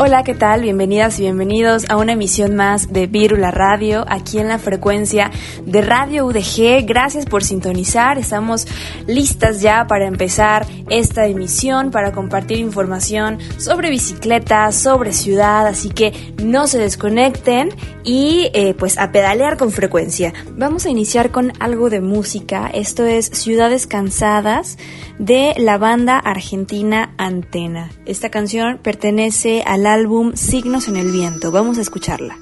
[0.00, 0.62] Hola, ¿qué tal?
[0.62, 5.32] Bienvenidas y bienvenidos a una emisión más de Vírula Radio, aquí en la frecuencia
[5.66, 6.86] de Radio UDG.
[6.86, 8.16] Gracias por sintonizar.
[8.16, 8.68] Estamos
[9.08, 16.12] listas ya para empezar esta emisión, para compartir información sobre bicicletas, sobre ciudad, así que
[16.44, 17.70] no se desconecten
[18.04, 20.32] y eh, pues a pedalear con frecuencia.
[20.52, 22.70] Vamos a iniciar con algo de música.
[22.72, 24.78] Esto es Ciudades Cansadas
[25.18, 27.90] de la banda argentina Antena.
[28.06, 31.50] Esta canción pertenece al álbum Signos en el Viento.
[31.50, 32.38] Vamos a escucharla.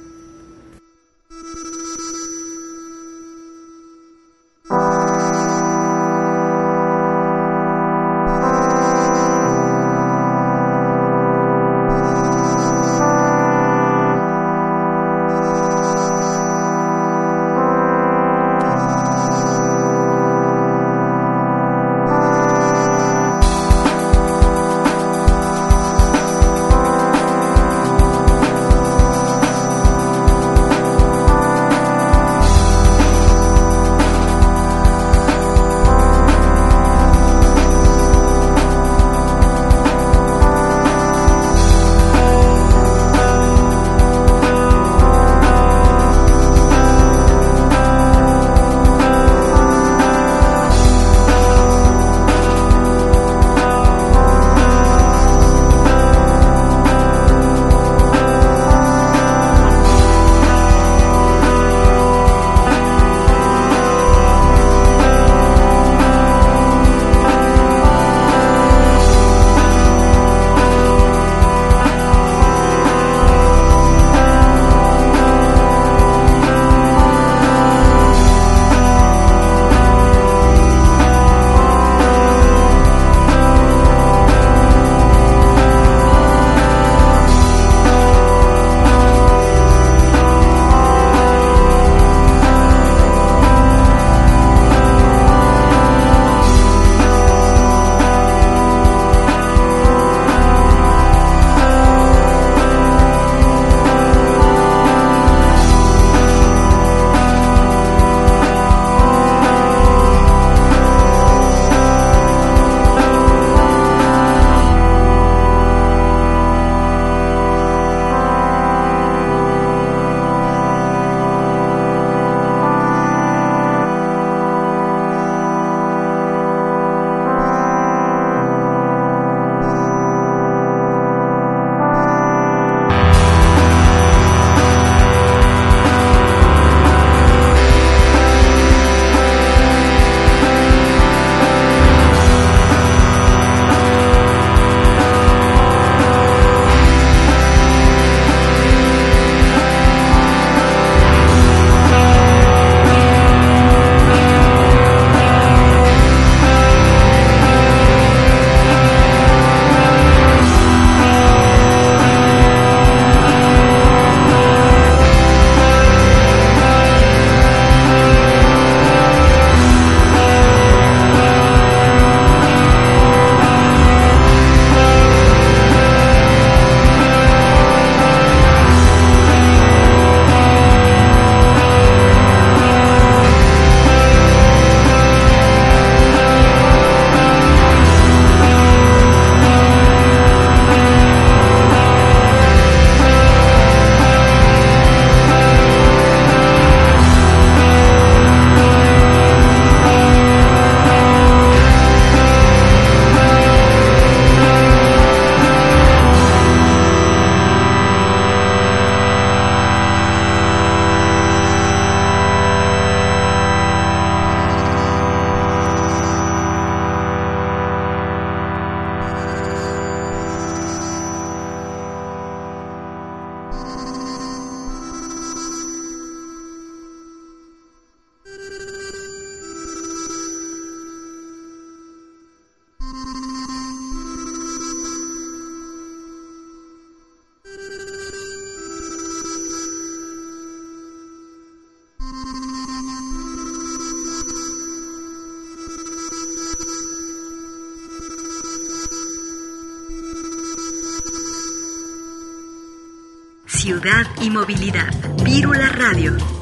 [253.67, 254.95] Ciudad y movilidad.
[255.25, 256.36] Vírula Radio.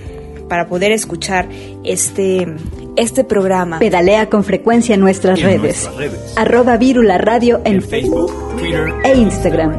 [0.47, 1.47] para poder escuchar
[1.83, 2.47] este,
[2.95, 3.79] este programa.
[3.79, 5.89] Pedalea con frecuencia en nuestras, redes.
[6.35, 9.75] Arroba Virula Radio en, Facebook, Twitter e Instagram.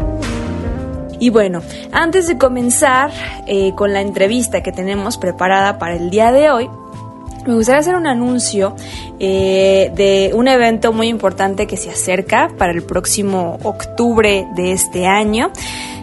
[1.20, 1.62] Y bueno,
[1.92, 3.10] antes de comenzar
[3.46, 6.68] eh, con la entrevista que tenemos preparada para el día de hoy,
[7.46, 8.74] me gustaría hacer un anuncio
[9.18, 15.06] eh, de un evento muy importante que se acerca para el próximo octubre de este
[15.06, 15.50] año.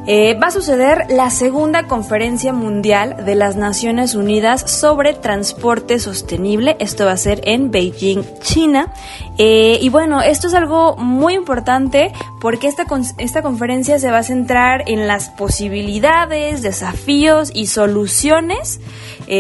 [0.08, 6.76] Eh, va a suceder la segunda conferencia mundial de las Naciones Unidas sobre transporte sostenible.
[6.80, 8.92] Esto va a ser en Beijing, China.
[9.38, 12.86] Eh, y bueno, esto es algo muy importante porque esta,
[13.20, 18.80] esta conferencia se va a centrar en las posibilidades, desafíos y soluciones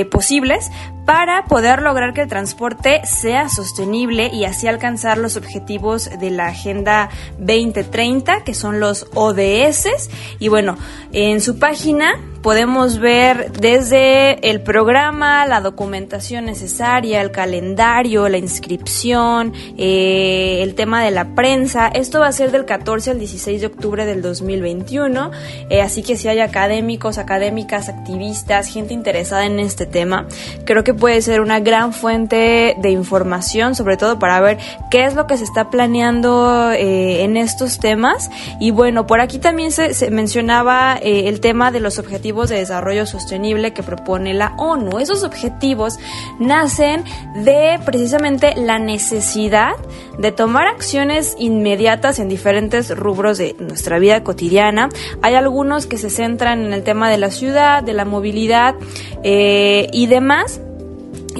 [0.09, 0.71] posibles
[1.11, 6.47] para poder lograr que el transporte sea sostenible y así alcanzar los objetivos de la
[6.47, 10.09] Agenda 2030, que son los ODS.
[10.39, 10.77] Y bueno,
[11.11, 19.53] en su página podemos ver desde el programa, la documentación necesaria, el calendario, la inscripción,
[19.77, 21.87] eh, el tema de la prensa.
[21.87, 25.31] Esto va a ser del 14 al 16 de octubre del 2021,
[25.69, 30.27] eh, así que si hay académicos, académicas, activistas, gente interesada en este tema,
[30.65, 34.57] creo que puede ser una gran fuente de información, sobre todo para ver
[34.89, 38.31] qué es lo que se está planeando eh, en estos temas.
[38.59, 43.05] Y bueno, por aquí también se, se mencionaba el tema de los objetivos de Desarrollo
[43.05, 44.99] Sostenible que propone la ONU.
[44.99, 45.99] Esos objetivos
[46.39, 47.03] nacen
[47.35, 49.73] de precisamente la necesidad
[50.17, 54.89] de tomar acciones inmediatas en diferentes rubros de nuestra vida cotidiana.
[55.21, 58.75] Hay algunos que se centran en el tema de la ciudad, de la movilidad
[59.23, 60.61] eh, y demás.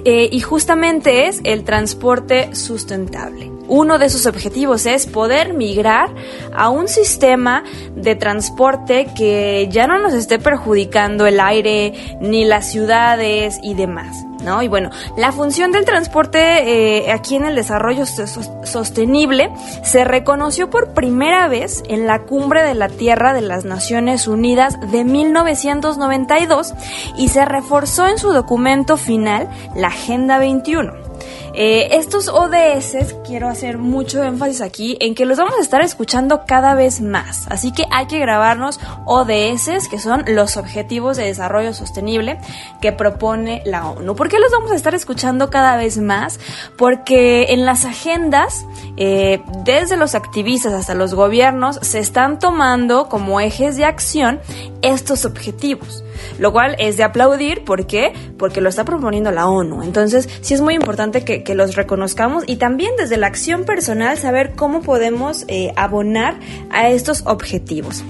[0.05, 3.51] Eh, y justamente es el transporte sustentable.
[3.67, 6.10] Uno de sus objetivos es poder migrar
[6.53, 7.63] a un sistema
[7.95, 14.25] de transporte que ya no nos esté perjudicando el aire ni las ciudades y demás.
[14.43, 14.63] ¿No?
[14.63, 19.51] Y bueno, la función del transporte eh, aquí en el desarrollo sostenible
[19.83, 24.79] se reconoció por primera vez en la Cumbre de la Tierra de las Naciones Unidas
[24.91, 26.74] de 1992
[27.17, 31.12] y se reforzó en su documento final, la Agenda 21.
[31.53, 36.46] Eh, estos ODS, quiero hacer mucho énfasis aquí en que los vamos a estar escuchando
[36.46, 37.46] cada vez más.
[37.50, 42.39] Así que hay que grabarnos ODS, que son los Objetivos de Desarrollo Sostenible
[42.81, 44.15] que propone la ONU.
[44.15, 46.39] ¿Por qué los vamos a estar escuchando cada vez más?
[46.77, 48.65] Porque en las agendas,
[48.96, 54.39] eh, desde los activistas hasta los gobiernos, se están tomando como ejes de acción
[54.81, 56.03] estos objetivos
[56.39, 57.63] lo cual es de aplaudir.
[57.63, 58.13] ¿Por qué?
[58.38, 59.84] Porque lo está proponiendo la ONU.
[59.84, 64.51] Entonces, sí es muy importante que, los reconozcamos y también desde la acción personal saber
[64.55, 68.03] cómo podemos eh, abonar a estos objetivos.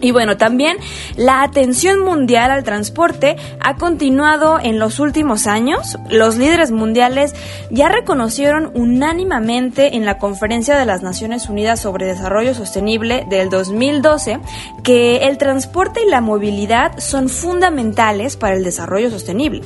[0.00, 0.76] Y bueno, también
[1.16, 5.98] la atención mundial al transporte ha continuado en los últimos años.
[6.08, 7.34] Los líderes mundiales
[7.70, 14.40] ya reconocieron unánimamente en la Conferencia de las Naciones Unidas sobre Desarrollo Sostenible del 2012
[14.82, 19.62] que el transporte y la movilidad son fundamentales para el desarrollo sostenible.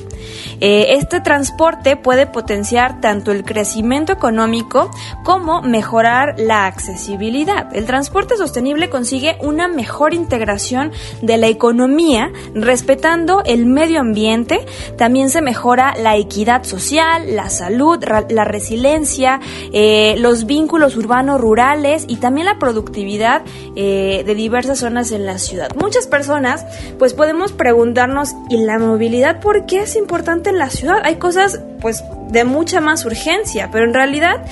[0.59, 4.91] Eh, este transporte puede potenciar tanto el crecimiento económico
[5.23, 7.73] como mejorar la accesibilidad.
[7.75, 10.91] El transporte sostenible consigue una mejor integración
[11.21, 14.65] de la economía, respetando el medio ambiente,
[14.97, 19.39] también se mejora la equidad social, la salud, la resiliencia,
[19.71, 23.43] eh, los vínculos urbanos rurales y también la productividad
[23.75, 25.69] eh, de diversas zonas en la ciudad.
[25.75, 26.65] Muchas personas
[26.97, 31.01] pues podemos preguntarnos, ¿y la movilidad por qué es importante en la ciudad?
[31.03, 34.43] Hay cosas pues de mucha más urgencia, pero en realidad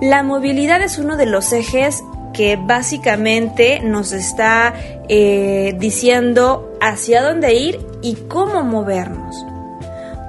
[0.00, 2.02] la movilidad es uno de los ejes
[2.36, 4.74] que básicamente nos está
[5.08, 9.34] eh, diciendo hacia dónde ir y cómo movernos.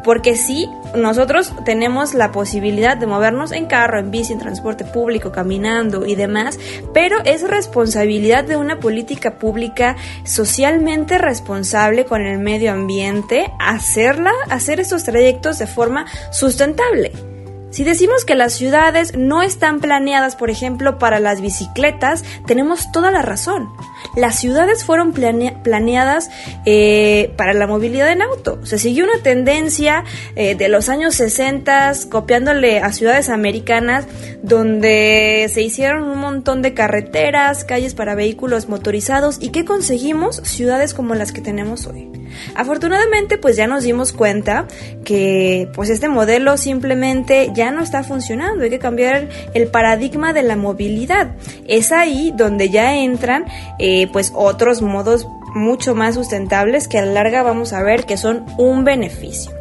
[0.05, 5.33] Porque sí, nosotros tenemos la posibilidad de movernos en carro, en bici, en transporte público,
[5.33, 6.57] caminando y demás,
[6.93, 14.79] pero es responsabilidad de una política pública socialmente responsable con el medio ambiente hacerla, hacer
[14.79, 17.11] estos trayectos de forma sustentable.
[17.69, 23.11] Si decimos que las ciudades no están planeadas, por ejemplo, para las bicicletas, tenemos toda
[23.11, 23.69] la razón.
[24.15, 26.29] Las ciudades fueron planeadas
[26.65, 28.65] eh, para la movilidad en auto.
[28.65, 30.03] Se siguió una tendencia
[30.35, 34.05] eh, de los años 60, copiándole a ciudades americanas,
[34.41, 39.37] donde se hicieron un montón de carreteras, calles para vehículos motorizados.
[39.39, 40.37] ¿Y qué conseguimos?
[40.37, 42.09] Ciudades como las que tenemos hoy.
[42.55, 44.67] Afortunadamente, pues ya nos dimos cuenta
[45.03, 50.43] que pues este modelo simplemente ya no está funcionando, hay que cambiar el paradigma de
[50.43, 51.35] la movilidad.
[51.67, 53.45] Es ahí donde ya entran
[54.11, 58.45] pues otros modos mucho más sustentables que a la larga vamos a ver que son
[58.57, 59.51] un beneficio.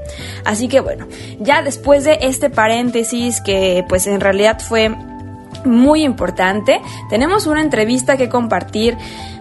[0.45, 1.07] Así que bueno,
[1.41, 4.95] ya después de este paréntesis que pues en realidad fue
[5.65, 6.81] muy importante,
[7.11, 8.97] tenemos una entrevista que compartir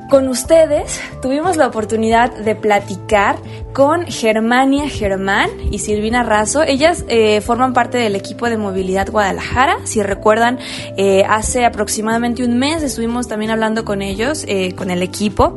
[0.09, 3.37] con ustedes tuvimos la oportunidad de platicar
[3.73, 6.63] con Germania Germán y Silvina Razo.
[6.63, 9.79] Ellas eh, forman parte del equipo de Movilidad Guadalajara.
[9.83, 10.59] Si recuerdan,
[10.95, 15.55] eh, hace aproximadamente un mes estuvimos también hablando con ellos, eh, con el equipo.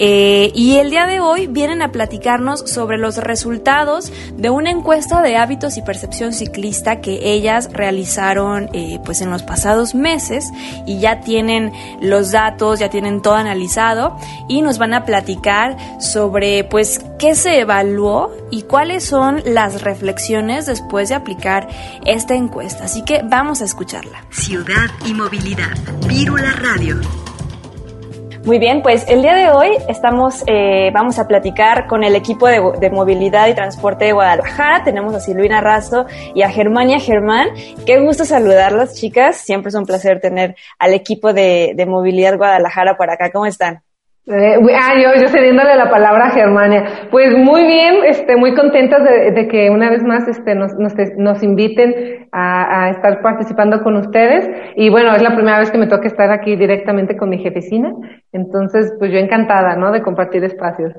[0.00, 5.36] y el día de hoy vienen a platicarnos sobre los resultados de una encuesta de
[5.36, 8.70] hábitos y percepción ciclista que ellas realizaron
[9.04, 10.52] pues en los pasados meses
[10.86, 13.87] y ya tienen los datos, ya tienen todo analizado
[14.48, 20.66] y nos van a platicar sobre pues qué se evaluó y cuáles son las reflexiones
[20.66, 21.68] después de aplicar
[22.04, 22.84] esta encuesta.
[22.84, 24.24] Así que vamos a escucharla.
[24.30, 25.76] Ciudad y movilidad.
[26.06, 27.27] Vírula Radio.
[28.44, 32.46] Muy bien, pues el día de hoy estamos, eh, vamos a platicar con el equipo
[32.46, 34.84] de, movilidad y transporte de Guadalajara.
[34.84, 37.48] Tenemos a Silvina Rasto y a Germania Germán.
[37.84, 39.36] Qué gusto saludarlas, chicas.
[39.36, 43.30] Siempre es un placer tener al equipo de, de movilidad Guadalajara por acá.
[43.32, 43.82] ¿Cómo están?
[44.30, 46.84] Ah, yo, yo cediéndole la palabra a Germania.
[47.10, 51.42] Pues muy bien, este, muy contentas de, que una vez más este, nos, nos, nos
[51.42, 54.48] inviten a, a, estar participando con ustedes.
[54.76, 57.90] Y bueno, es la primera vez que me toca estar aquí directamente con mi jefecina.
[58.32, 59.92] Entonces, pues yo encantada, ¿no?
[59.92, 60.92] De compartir espacios.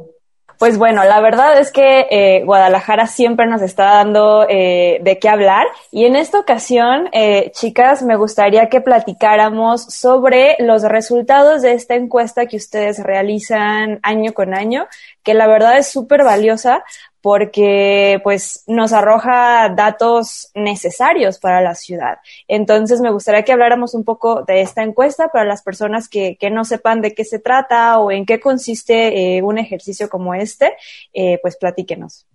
[0.60, 5.30] Pues bueno, la verdad es que eh, Guadalajara siempre nos está dando eh, de qué
[5.30, 5.66] hablar.
[5.90, 11.96] Y en esta ocasión, eh, chicas, me gustaría que platicáramos sobre los resultados de esta
[11.96, 14.86] encuesta que ustedes realizan año con año,
[15.24, 16.84] que la verdad es súper valiosa
[17.22, 22.20] porque pues nos arroja datos necesarios para la ciudad.
[22.48, 26.50] Entonces me gustaría que habláramos un poco de esta encuesta para las personas que, que
[26.50, 30.74] no sepan de qué se trata o en qué consiste eh, un ejercicio como este,
[31.14, 32.26] eh, pues platíquenos.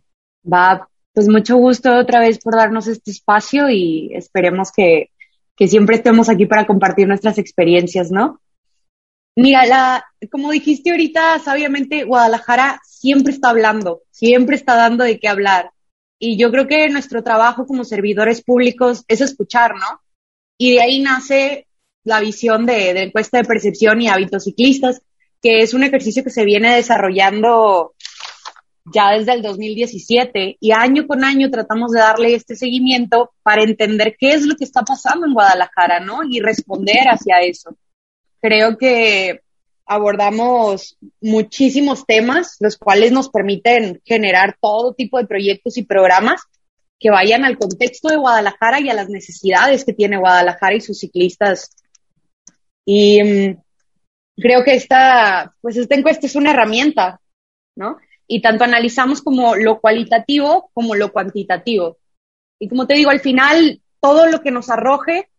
[0.50, 5.10] Va, pues mucho gusto otra vez por darnos este espacio y esperemos que,
[5.56, 8.40] que siempre estemos aquí para compartir nuestras experiencias, ¿no?
[9.36, 15.28] Mira, la, como dijiste ahorita, sabiamente, Guadalajara siempre está hablando, siempre está dando de qué
[15.28, 15.72] hablar.
[16.20, 20.00] Y yo creo que nuestro trabajo como servidores públicos es escuchar, ¿no?
[20.56, 21.66] Y de ahí nace
[22.04, 25.02] la visión de, de encuesta de percepción y hábitos ciclistas,
[25.42, 27.94] que es un ejercicio que se viene desarrollando
[28.92, 34.14] ya desde el 2017 y año con año tratamos de darle este seguimiento para entender
[34.18, 36.20] qué es lo que está pasando en Guadalajara, ¿no?
[36.22, 37.76] Y responder hacia eso
[38.44, 39.40] creo que
[39.86, 46.42] abordamos muchísimos temas, los cuales nos permiten generar todo tipo de proyectos y programas
[47.00, 50.98] que vayan al contexto de Guadalajara y a las necesidades que tiene Guadalajara y sus
[50.98, 51.70] ciclistas.
[52.84, 53.62] Y mm,
[54.36, 57.22] creo que esta, pues esta encuesta es una herramienta,
[57.76, 57.96] ¿no?
[58.26, 61.96] Y tanto analizamos como lo cualitativo como lo cuantitativo.
[62.58, 65.30] Y como te digo, al final, todo lo que nos arroje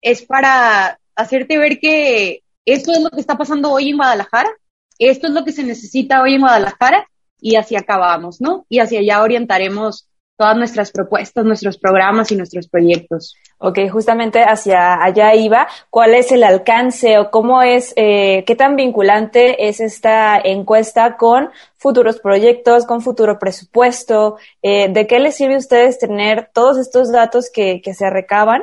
[0.00, 4.50] es para hacerte ver que esto es lo que está pasando hoy en Guadalajara,
[4.98, 7.06] esto es lo que se necesita hoy en Guadalajara
[7.40, 8.66] y hacia acá vamos, ¿no?
[8.68, 13.36] Y hacia allá orientaremos todas nuestras propuestas, nuestros programas y nuestros proyectos.
[13.58, 15.68] Ok, justamente hacia allá iba.
[15.90, 21.50] ¿Cuál es el alcance o cómo es, eh, qué tan vinculante es esta encuesta con
[21.76, 24.36] futuros proyectos, con futuro presupuesto?
[24.62, 28.62] Eh, ¿De qué les sirve a ustedes tener todos estos datos que, que se recaban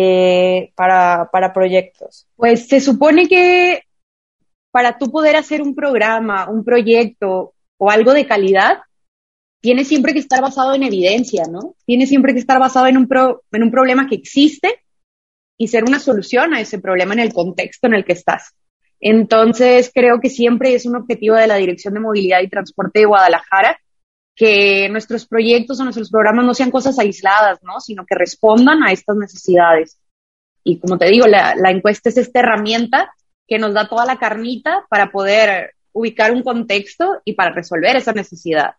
[0.00, 2.28] eh, para, para proyectos?
[2.36, 3.82] Pues se supone que
[4.70, 8.78] para tú poder hacer un programa, un proyecto o algo de calidad,
[9.60, 11.74] tiene siempre que estar basado en evidencia, ¿no?
[11.84, 13.08] Tiene siempre que estar basado en un,
[13.50, 14.84] en un problema que existe
[15.56, 18.54] y ser una solución a ese problema en el contexto en el que estás.
[19.00, 23.06] Entonces, creo que siempre es un objetivo de la Dirección de Movilidad y Transporte de
[23.06, 23.80] Guadalajara
[24.38, 27.80] que nuestros proyectos o nuestros programas no sean cosas aisladas, ¿no?
[27.80, 29.98] Sino que respondan a estas necesidades.
[30.62, 33.12] Y como te digo, la, la encuesta es esta herramienta
[33.48, 38.12] que nos da toda la carnita para poder ubicar un contexto y para resolver esa
[38.12, 38.74] necesidad.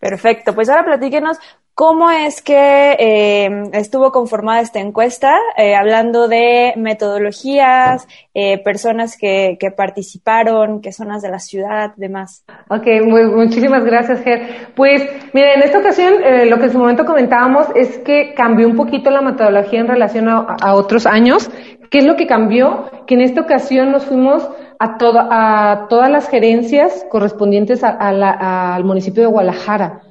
[0.00, 1.38] Perfecto, pues ahora platíquenos
[1.78, 9.56] cómo es que eh, estuvo conformada esta encuesta, eh, hablando de metodologías, eh, personas que,
[9.60, 12.44] que, participaron, qué zonas de la ciudad, demás.
[12.68, 12.84] Ok,
[13.32, 14.72] muchísimas gracias, Ger.
[14.74, 16.14] Pues, mire, en esta ocasión
[16.50, 20.28] lo que en su momento comentábamos es que cambió un poquito la metodología en relación
[20.28, 21.48] a, otros años.
[21.92, 22.90] ¿Qué es lo que cambió?
[23.06, 28.82] Que en esta ocasión nos fuimos a, a todas las gerencias correspondientes a la, al
[28.82, 30.07] municipio de Guadalajara.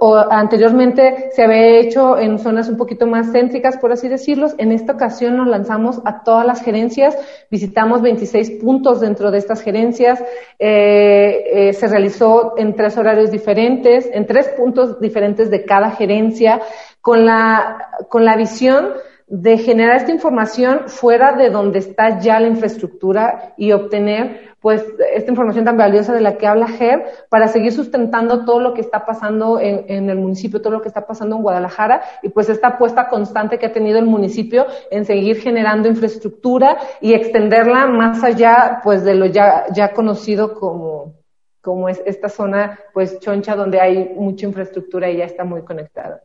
[0.00, 4.48] O, anteriormente se había hecho en zonas un poquito más céntricas, por así decirlo.
[4.58, 7.16] En esta ocasión nos lanzamos a todas las gerencias,
[7.50, 10.20] visitamos 26 puntos dentro de estas gerencias,
[10.58, 16.60] eh, eh, se realizó en tres horarios diferentes, en tres puntos diferentes de cada gerencia,
[17.00, 18.88] con la, con la visión
[19.28, 25.30] de generar esta información fuera de donde está ya la infraestructura y obtener pues esta
[25.30, 29.04] información tan valiosa de la que habla Ger para seguir sustentando todo lo que está
[29.04, 32.68] pasando en, en, el municipio, todo lo que está pasando en Guadalajara y pues esta
[32.68, 38.80] apuesta constante que ha tenido el municipio en seguir generando infraestructura y extenderla más allá
[38.82, 41.14] pues de lo ya, ya conocido como,
[41.60, 46.22] como es esta zona pues choncha donde hay mucha infraestructura y ya está muy conectada.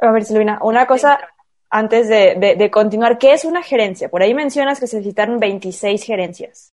[0.00, 1.18] A ver, Silvina, una cosa
[1.70, 4.08] antes de, de, de, continuar, ¿qué es una gerencia?
[4.08, 6.72] Por ahí mencionas que se citaron 26 gerencias.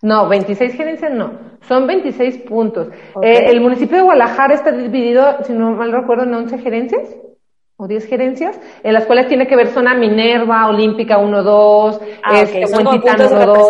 [0.00, 1.32] No, 26 gerencias no,
[1.68, 2.88] son 26 puntos.
[3.14, 3.30] Okay.
[3.30, 7.16] Eh, el municipio de Guadalajara está dividido, si no mal recuerdo, en 11 gerencias
[7.76, 12.40] o 10 gerencias, en las cuales tiene que ver zona Minerva, Olímpica 1, 2, ah,
[12.40, 12.84] este, okay.
[12.84, 13.68] Huentitán 1, 2.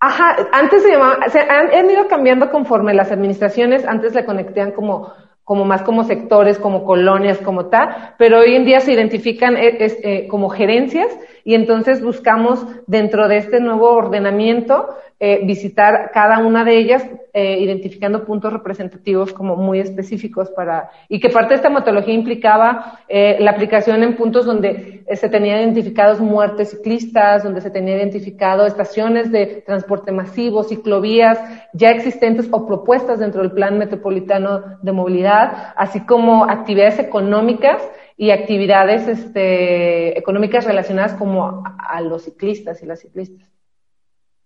[0.00, 4.72] Ajá, antes se llamaba, se han, han ido cambiando conforme las administraciones, antes le conectaban
[4.72, 5.12] como
[5.48, 9.96] como más como sectores, como colonias, como tal, pero hoy en día se identifican es,
[10.02, 11.08] eh, como gerencias
[11.42, 14.88] y entonces buscamos dentro de este nuevo ordenamiento
[15.20, 21.18] eh, visitar cada una de ellas, eh, identificando puntos representativos como muy específicos para, y
[21.20, 25.60] que parte de esta metodología implicaba eh, la aplicación en puntos donde eh, se tenían
[25.60, 31.38] identificados muertes ciclistas, donde se tenía identificado estaciones de transporte masivo, ciclovías
[31.72, 35.37] ya existentes o propuestas dentro del plan metropolitano de movilidad,
[35.76, 37.82] así como actividades económicas
[38.16, 43.48] y actividades este, económicas relacionadas como a, los ciclistas y las ciclistas.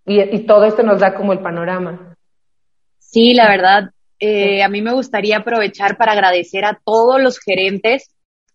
[0.05, 2.17] Y, y, todo esto nos da como el panorama.
[2.99, 8.15] Sí, la verdad, eh, a mí me gustaría aprovechar para agradecer a todos los gerentes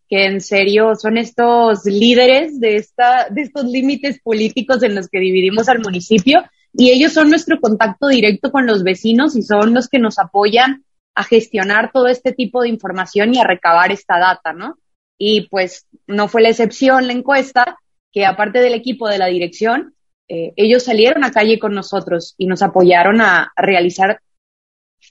[0.10, 5.20] que en serio son estos líderes de, esta, de estos límites políticos en los que
[5.20, 9.90] dividimos al municipio y ellos son nuestro contacto directo con los vecinos y son los
[9.90, 10.86] que nos apoyan
[11.18, 14.78] a gestionar todo este tipo de información y a recabar esta data, ¿no?
[15.18, 17.80] Y pues no fue la excepción la encuesta,
[18.12, 19.96] que aparte del equipo de la dirección,
[20.28, 24.22] eh, ellos salieron a calle con nosotros y nos apoyaron a, realizar,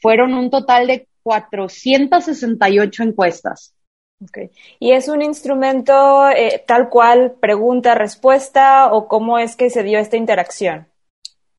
[0.01, 3.75] fueron un total de 468 encuestas.
[4.23, 4.51] Okay.
[4.79, 10.17] ¿Y es un instrumento eh, tal cual pregunta-respuesta o cómo es que se dio esta
[10.17, 10.87] interacción?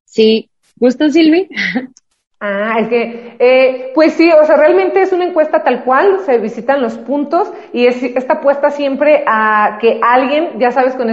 [0.06, 1.50] Sí, ¿gusta Silvi?
[2.40, 6.38] Ah, es que, eh, pues sí, o sea, realmente es una encuesta tal cual, se
[6.38, 11.08] visitan los puntos y es, está apuesta siempre a que alguien, ya sabes, con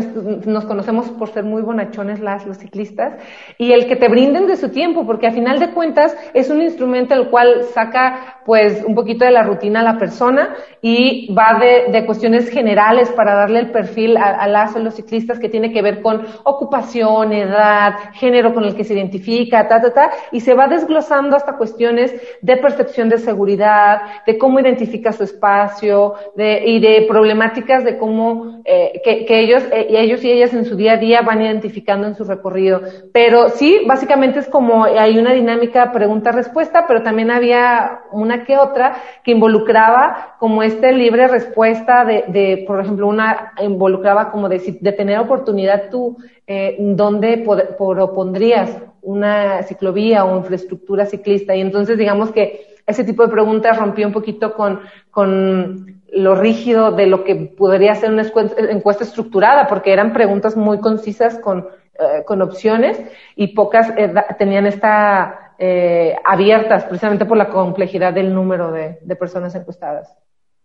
[0.46, 3.16] nos conocemos por ser muy bonachones las, los ciclistas,
[3.58, 6.62] y el que te brinden de su tiempo, porque a final de cuentas es un
[6.62, 11.58] instrumento el cual saca pues un poquito de la rutina a la persona y va
[11.60, 15.50] de, de cuestiones generales para darle el perfil a, a las o los ciclistas que
[15.50, 20.12] tiene que ver con ocupación, edad, género con el que se identifica, ta, ta, ta,
[20.32, 26.16] y se va desglosando hasta cuestiones de percepción de seguridad, de cómo identifica su espacio,
[26.36, 30.76] de, y de problemáticas de cómo eh, que, ellos, eh, ellos y ellas en su
[30.76, 32.82] día a día van identificando en su recorrido.
[33.14, 38.98] Pero sí, básicamente es como hay una dinámica pregunta-respuesta, pero también había una que otra
[39.24, 45.20] que involucraba como este libre respuesta de, por ejemplo, una involucraba como de, de tener
[45.20, 47.44] oportunidad tú, eh, dónde
[47.78, 51.56] propondrías una ciclovía o infraestructura ciclista.
[51.56, 56.92] Y entonces digamos que ese tipo de preguntas rompió un poquito con, con lo rígido
[56.92, 58.26] de lo que podría ser una
[58.70, 61.68] encuesta estructurada, porque eran preguntas muy concisas con,
[62.00, 63.02] eh, con opciones
[63.36, 69.56] y pocas eh, tenían esta eh, abiertas precisamente por la complejidad del número de, personas
[69.56, 70.14] encuestadas.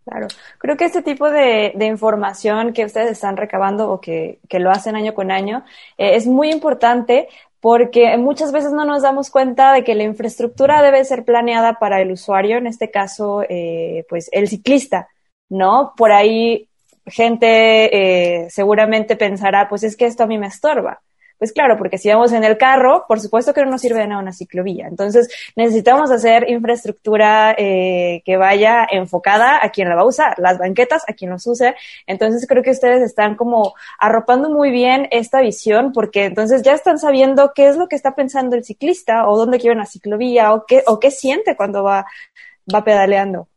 [0.05, 0.27] Claro,
[0.59, 4.71] creo que este tipo de, de, información que ustedes están recabando o que, que lo
[4.71, 5.63] hacen año con año
[5.97, 7.29] eh, es muy importante
[7.61, 12.01] porque muchas veces no nos damos cuenta de que la infraestructura debe ser planeada para
[12.01, 15.09] el usuario, en este caso, eh, pues el ciclista,
[15.51, 15.93] ¿no?
[15.97, 16.69] Por ahí
[17.07, 21.01] gente eh, seguramente pensará, pues es que esto a mí me estorba.
[21.41, 24.09] Pues claro, porque si vamos en el carro, por supuesto que no nos sirve de
[24.09, 24.87] nada una ciclovía.
[24.87, 25.27] Entonces,
[25.57, 31.03] necesitamos hacer infraestructura eh, que vaya enfocada a quien la va a usar, las banquetas
[31.09, 31.75] a quien los use.
[32.07, 36.99] Entonces, creo que ustedes están como arropando muy bien esta visión, porque entonces ya están
[36.99, 40.67] sabiendo qué es lo que está pensando el ciclista, o dónde quiere una ciclovía, o
[40.67, 42.05] qué, o qué siente cuando va,
[42.71, 43.49] va pedaleando.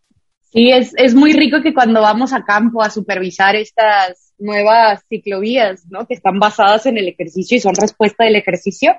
[0.53, 5.85] Sí, es, es muy rico que cuando vamos a campo a supervisar estas nuevas ciclovías,
[5.89, 6.05] ¿no?
[6.05, 8.95] Que están basadas en el ejercicio y son respuesta del ejercicio.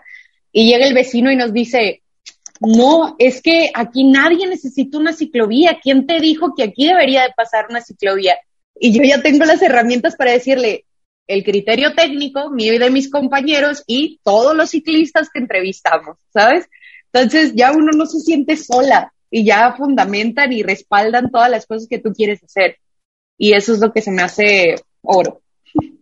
[0.50, 2.02] Y llega el vecino y nos dice,
[2.61, 5.78] no, es que aquí nadie necesita una ciclovía.
[5.83, 8.37] ¿Quién te dijo que aquí debería de pasar una ciclovía?
[8.78, 10.85] Y yo ya tengo las herramientas para decirle
[11.26, 16.66] el criterio técnico mío y de mis compañeros y todos los ciclistas que entrevistamos, ¿sabes?
[17.12, 21.88] Entonces ya uno no se siente sola y ya fundamentan y respaldan todas las cosas
[21.88, 22.78] que tú quieres hacer.
[23.38, 25.40] Y eso es lo que se me hace oro.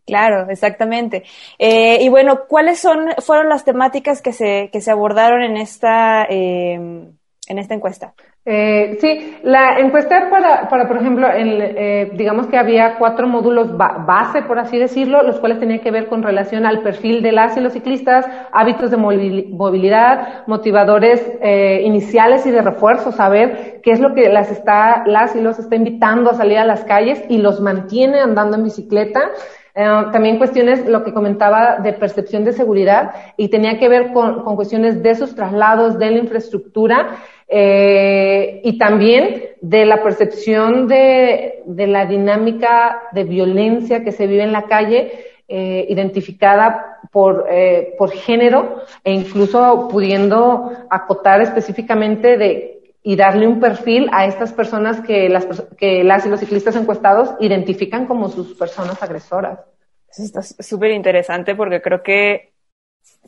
[0.04, 1.22] Claro, exactamente.
[1.58, 6.26] Eh, y bueno, ¿cuáles son, fueron las temáticas que se, que se abordaron en esta,
[6.28, 7.08] eh,
[7.48, 8.14] en esta encuesta?
[8.44, 13.76] Eh, sí, la encuesta para, para por ejemplo, el, eh, digamos que había cuatro módulos
[13.76, 17.32] ba base, por así decirlo, los cuales tenían que ver con relación al perfil de
[17.32, 23.92] las y los ciclistas, hábitos de movilidad, motivadores eh, iniciales y de refuerzo, saber qué
[23.92, 27.22] es lo que las está, las y los está invitando a salir a las calles
[27.28, 29.30] y los mantiene andando en bicicleta.
[29.74, 34.42] Eh, también cuestiones, lo que comentaba, de percepción de seguridad y tenía que ver con,
[34.56, 37.16] cuestiones de sus traslados, de la infraestructura
[37.48, 44.42] eh, y también de la percepción de, de, la dinámica de violencia que se vive
[44.42, 45.10] en la calle,
[45.54, 53.58] eh, identificada por, eh, por género e incluso pudiendo acotar específicamente de y darle un
[53.58, 58.54] perfil a estas personas que las, que las y los ciclistas encuestados identifican como sus
[58.54, 59.58] personas agresoras.
[60.08, 62.52] Eso está súper interesante porque creo que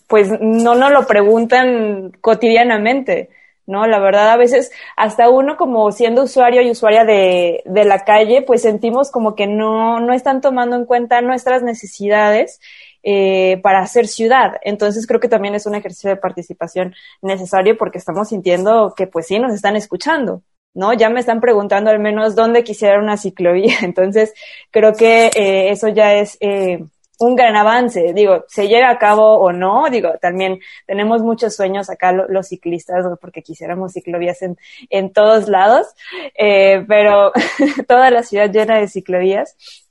[0.07, 3.31] pues no nos lo preguntan cotidianamente,
[3.67, 3.87] ¿no?
[3.87, 8.43] La verdad, a veces hasta uno como siendo usuario y usuaria de, de la calle,
[8.43, 12.61] pues sentimos como que no, no están tomando en cuenta nuestras necesidades
[13.07, 14.55] eh, para hacer ciudad.
[14.63, 19.27] Entonces creo que también es un ejercicio de participación necesario porque estamos sintiendo que pues
[19.27, 20.43] sí nos están escuchando.
[20.73, 20.95] ¿no?
[20.95, 23.77] Ya me están preguntando al menos dónde quisiera una ciclovía.
[23.83, 24.33] Entonces,
[24.71, 26.83] creo que eh, eso ya es eh,
[27.19, 28.15] un gran avance.
[28.15, 33.05] Digo, se llega a cabo o no, digo, también tenemos muchos sueños acá los ciclistas
[33.21, 34.57] porque quisiéramos ciclovías en,
[34.89, 35.89] en todos lados,
[36.35, 37.33] pero
[37.87, 39.84] toda la ciudad llena de ciclovías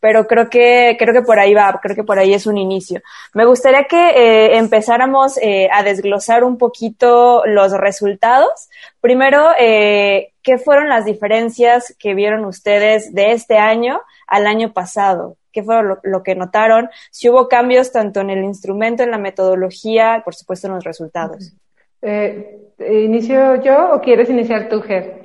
[0.00, 3.00] pero creo que creo que por ahí va, creo que por ahí es un inicio.
[3.34, 8.68] Me gustaría que eh, empezáramos eh, a desglosar un poquito los resultados.
[9.00, 15.36] Primero, eh, ¿qué fueron las diferencias que vieron ustedes de este año al año pasado?
[15.52, 16.88] ¿Qué fue lo, lo, que notaron?
[17.10, 21.54] Si hubo cambios tanto en el instrumento, en la metodología, por supuesto en los resultados.
[22.02, 25.22] Eh, ¿Inicio yo o quieres iniciar tú, Ger?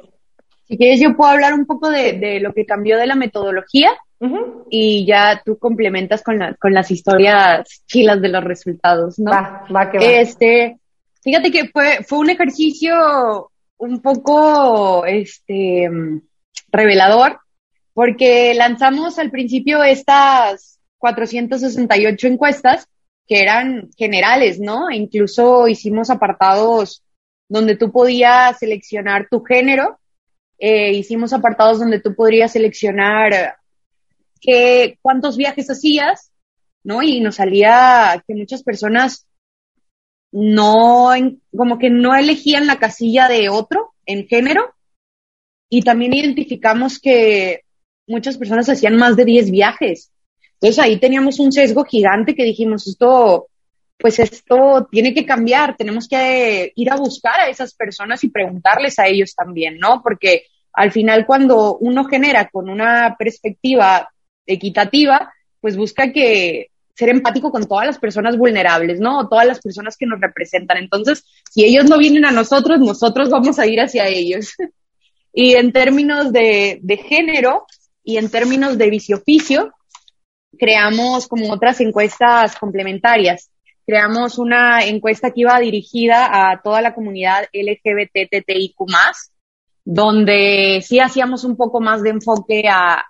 [0.67, 3.91] Si quieres, yo puedo hablar un poco de, de lo que cambió de la metodología
[4.19, 4.63] uh -huh.
[4.69, 9.31] y ya tú complementas con, la, con las historias chilas de los resultados, ¿no?
[9.31, 10.03] Va, va que va.
[10.03, 10.77] Este,
[11.23, 15.89] fíjate que fue, fue un ejercicio un poco, este,
[16.71, 17.39] revelador,
[17.93, 22.87] porque lanzamos al principio estas 468 encuestas
[23.27, 24.89] que eran generales, ¿no?
[24.89, 27.03] E incluso hicimos apartados
[27.47, 29.99] donde tú podías seleccionar tu género,
[30.57, 33.57] eh, hicimos apartados donde tú podrías seleccionar
[34.39, 36.31] que, cuántos viajes hacías,
[36.83, 37.01] ¿no?
[37.01, 39.27] Y nos salía que muchas personas
[40.31, 41.09] no,
[41.55, 44.73] como que no elegían la casilla de otro en género.
[45.69, 47.61] Y también identificamos que
[48.07, 50.11] muchas personas hacían más de 10 viajes.
[50.53, 53.47] Entonces ahí teníamos un sesgo gigante que dijimos, esto,
[53.97, 58.99] pues esto tiene que cambiar, tenemos que ir a buscar a esas personas y preguntarles
[58.99, 60.01] a ellos también, ¿no?
[60.03, 64.09] Porque al final cuando uno genera con una perspectiva
[64.45, 69.27] equitativa, pues busca que ser empático con todas las personas vulnerables, ¿no?
[69.27, 70.77] Todas las personas que nos representan.
[70.77, 74.53] Entonces, si ellos no vienen a nosotros, nosotros vamos a ir hacia ellos.
[75.33, 77.65] y en términos de, género
[78.03, 79.73] y en términos de vicio-oficio,
[80.57, 83.49] creamos como otras encuestas complementarias.
[83.85, 88.75] Creamos una encuesta que iba dirigida a toda la comunidad LGBTTIQ+,
[89.83, 93.05] donde sí hacíamos un poco más de enfoque a,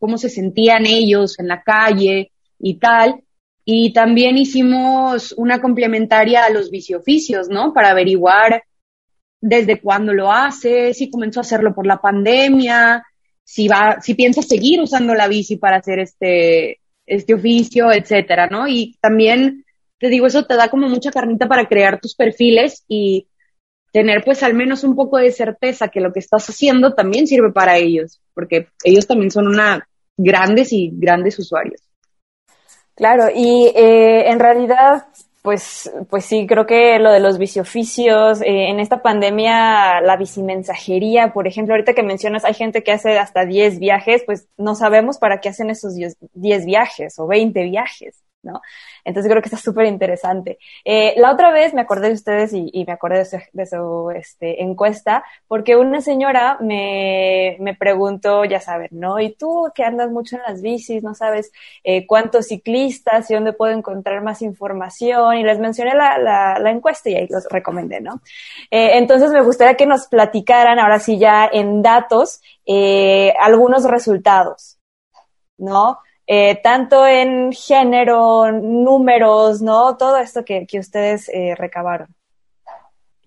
[0.00, 3.22] cómo se sentían ellos en la calle, y tal.
[3.64, 7.72] Y también hicimos una complementaria a los vicioficios, ¿no?
[7.72, 8.62] Para averiguar
[9.40, 13.04] desde cuándo lo hace, si comenzó a hacerlo por la pandemia,
[13.42, 18.66] si va, si piensa seguir usando la bici para hacer este, este oficio, etcétera, ¿no?
[18.66, 19.63] Y también
[20.04, 23.26] te digo, eso te da como mucha carnita para crear tus perfiles y
[23.90, 27.52] tener pues al menos un poco de certeza que lo que estás haciendo también sirve
[27.52, 29.88] para ellos, porque ellos también son una
[30.18, 31.80] grandes y grandes usuarios.
[32.94, 35.06] Claro, y eh, en realidad,
[35.40, 41.32] pues, pues sí, creo que lo de los vicioficios, eh, en esta pandemia, la bicimensajería,
[41.32, 45.16] por ejemplo, ahorita que mencionas, hay gente que hace hasta 10 viajes, pues no sabemos
[45.16, 48.23] para qué hacen esos 10 viajes o 20 viajes.
[48.44, 48.60] ¿No?
[49.04, 50.58] Entonces creo que está súper interesante.
[50.84, 55.24] Eh, la otra vez me acordé de ustedes y, me acordé de su, este, encuesta
[55.48, 59.18] porque una señora me, me, preguntó, ya saben, ¿no?
[59.20, 61.52] Y tú que andas mucho en las bicis, no sabes
[61.82, 67.14] eh, cuántos ciclistas y dónde puedo encontrar más información y les mencioné la, encuesta y
[67.14, 68.20] ahí los recomendé, ¿no?
[68.70, 72.40] Eh, entonces me gustaría que nos platicaran ahora sí ya en datos
[73.40, 74.78] algunos resultados,
[75.58, 75.98] ¿no?
[76.26, 79.96] Eh, tanto en género, números, ¿no?
[79.96, 82.08] Todo esto que, que ustedes eh, recabaron.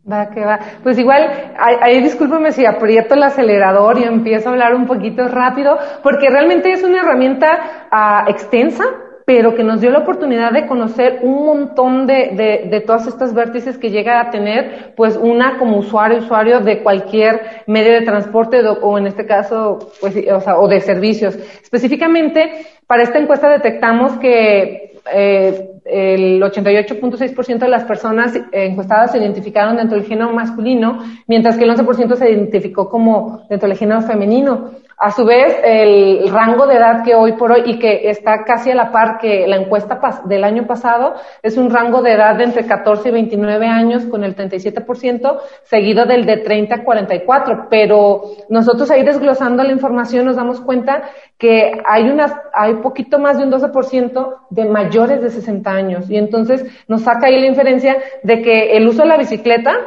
[0.10, 0.60] Va, que va.
[0.84, 5.78] Pues igual, ahí discúlpeme si aprieto el acelerador y empiezo a hablar un poquito rápido,
[6.02, 8.86] porque realmente es una herramienta uh, extensa,
[9.26, 13.34] pero que nos dio la oportunidad de conocer un montón de, de, de, todas estas
[13.34, 18.62] vértices que llega a tener, pues una como usuario, usuario de cualquier medio de transporte
[18.66, 21.36] o en este caso, pues, o, sea, o de servicios.
[21.62, 29.78] Específicamente, para esta encuesta detectamos que eh, el 88.6% de las personas encuestadas se identificaron
[29.78, 34.72] dentro del género masculino, mientras que el 11% se identificó como dentro del género femenino.
[35.00, 38.72] A su vez, el rango de edad que hoy por hoy y que está casi
[38.72, 42.46] a la par que la encuesta del año pasado es un rango de edad de
[42.46, 47.68] entre 14 y 29 años con el 37%, seguido del de 30 a 44.
[47.70, 51.04] Pero nosotros ahí desglosando la información nos damos cuenta
[51.38, 56.10] que hay unas, hay poquito más de un 12% de mayores de 60 años.
[56.10, 59.78] Y entonces nos saca ahí la inferencia de que el uso de la bicicleta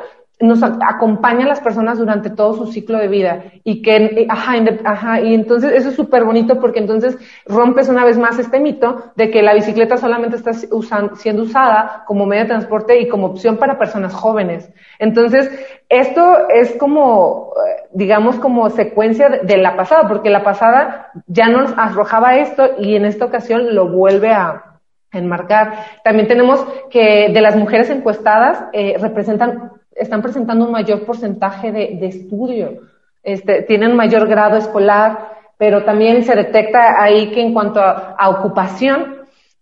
[0.40, 5.20] nos acompaña a las personas durante todo su ciclo de vida y que, ajá, ajá
[5.20, 9.30] y entonces eso es súper bonito porque entonces rompes una vez más este mito de
[9.30, 13.78] que la bicicleta solamente está siendo usada como medio de transporte y como opción para
[13.78, 14.72] personas jóvenes.
[14.98, 15.50] Entonces,
[15.88, 17.52] esto es como,
[17.92, 23.04] digamos, como secuencia de la pasada, porque la pasada ya nos arrojaba esto y en
[23.04, 24.64] esta ocasión lo vuelve a,
[25.12, 25.72] enmarcar.
[26.04, 31.96] También tenemos que de las mujeres encuestadas eh, representan están presentando un mayor porcentaje de,
[32.00, 32.80] de estudio,
[33.22, 39.16] este, tienen mayor grado escolar, pero también se detecta ahí que en cuanto a, ocupación,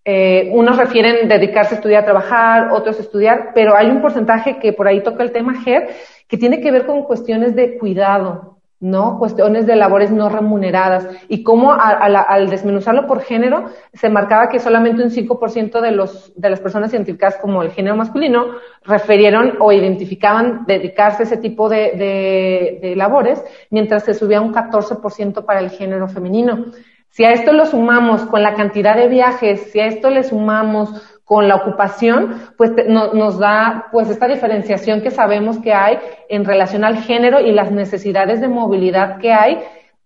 [0.05, 4.59] eh, unos refieren dedicarse a estudiar, a trabajar, otros a estudiar, pero hay un porcentaje
[4.59, 5.89] que por ahí toca el tema GER,
[6.29, 9.19] que tiene que ver con cuestiones de cuidado, ¿no?
[9.19, 15.03] Cuestiones de labores no remuneradas y cómo al desmenuzarlo por género se marcaba que solamente
[15.03, 18.47] un 5% de, los, de las personas identificadas como el género masculino
[18.85, 24.55] referieron o identificaban dedicarse a ese tipo de, de, de labores, mientras se subía un
[24.55, 26.67] 14% para el género femenino.
[27.11, 31.18] Si a esto lo sumamos con la cantidad de viajes, si a esto le sumamos
[31.29, 35.99] con la ocupación, pues nos da pues esta diferenciación que sabemos que hay
[36.31, 39.59] en relación al género y las necesidades de movilidad que hay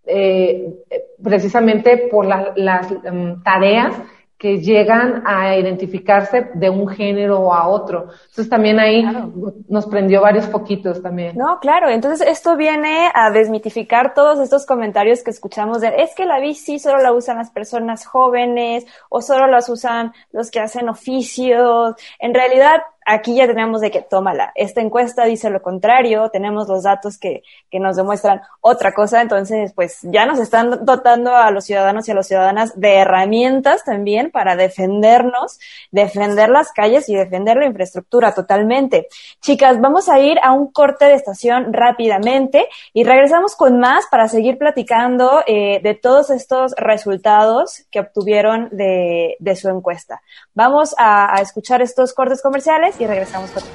[0.04, 0.74] eh,
[1.22, 3.94] precisamente por las em, tareas
[4.42, 8.08] que llegan a identificarse de un género a otro.
[8.22, 9.06] Entonces también ahí
[9.68, 11.38] nos prendió varios poquitos también.
[11.38, 11.88] No, claro.
[11.88, 16.80] Entonces esto viene a desmitificar todos estos comentarios que escuchamos de es que la bici
[16.80, 21.94] solo la usan las personas jóvenes o solo las usan los que hacen oficios.
[22.18, 26.82] En realidad aquí ya tenemos de que, tómala, esta encuesta dice lo contrario, tenemos los
[26.84, 31.64] datos que, que nos demuestran otra cosa, entonces pues ya nos están dotando a los
[31.64, 35.58] ciudadanos y a las ciudadanas de herramientas también para defendernos,
[35.90, 39.08] defender las calles y defender la infraestructura totalmente.
[39.40, 44.28] Chicas, vamos a ir a un corte de estación rápidamente y regresamos con más para
[44.28, 50.22] seguir platicando eh, de todos estos resultados que obtuvieron de, de su encuesta.
[50.54, 53.70] Vamos a, a escuchar estos cortes comerciales y regresamos con más.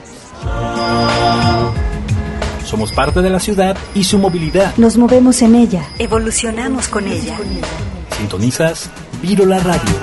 [2.66, 4.76] Somos parte de la ciudad y su movilidad.
[4.78, 5.88] Nos movemos en ella.
[6.00, 7.38] Evolucionamos con ella.
[8.18, 8.90] Sintonizas
[9.22, 9.96] Virola Radio.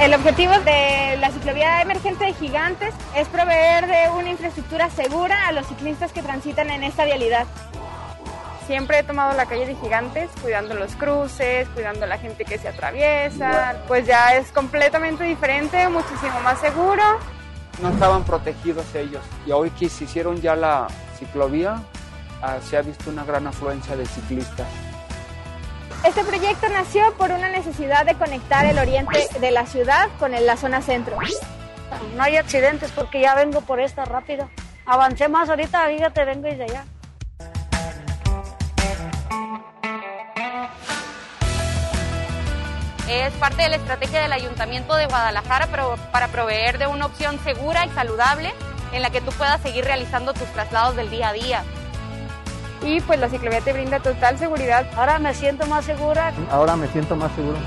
[0.00, 5.52] El objetivo de la ciclovía emergente de Gigantes es proveer de una infraestructura segura a
[5.52, 7.44] los ciclistas que transitan en esta vialidad.
[8.66, 12.58] Siempre he tomado la calle de Gigantes, cuidando los cruces, cuidando a la gente que
[12.58, 13.76] se atraviesa.
[13.86, 17.02] Pues ya es completamente diferente, muchísimo más seguro.
[17.80, 21.80] No estaban protegidos ellos y hoy que se hicieron ya la ciclovía,
[22.42, 24.66] ah, se ha visto una gran afluencia de ciclistas.
[26.04, 30.46] Este proyecto nació por una necesidad de conectar el oriente de la ciudad con el-
[30.46, 31.16] la zona centro.
[32.16, 34.48] No hay accidentes porque ya vengo por esta rápido.
[34.86, 36.84] Avancé más ahorita, fíjate, vengo desde allá.
[43.08, 45.68] Es parte de la estrategia del Ayuntamiento de Guadalajara
[46.10, 48.52] para proveer de una opción segura y saludable
[48.92, 51.64] en la que tú puedas seguir realizando tus traslados del día a día.
[52.82, 54.86] Y pues la ciclovía te brinda total seguridad.
[54.96, 56.32] Ahora me siento más segura.
[56.50, 57.58] Ahora me siento más seguro.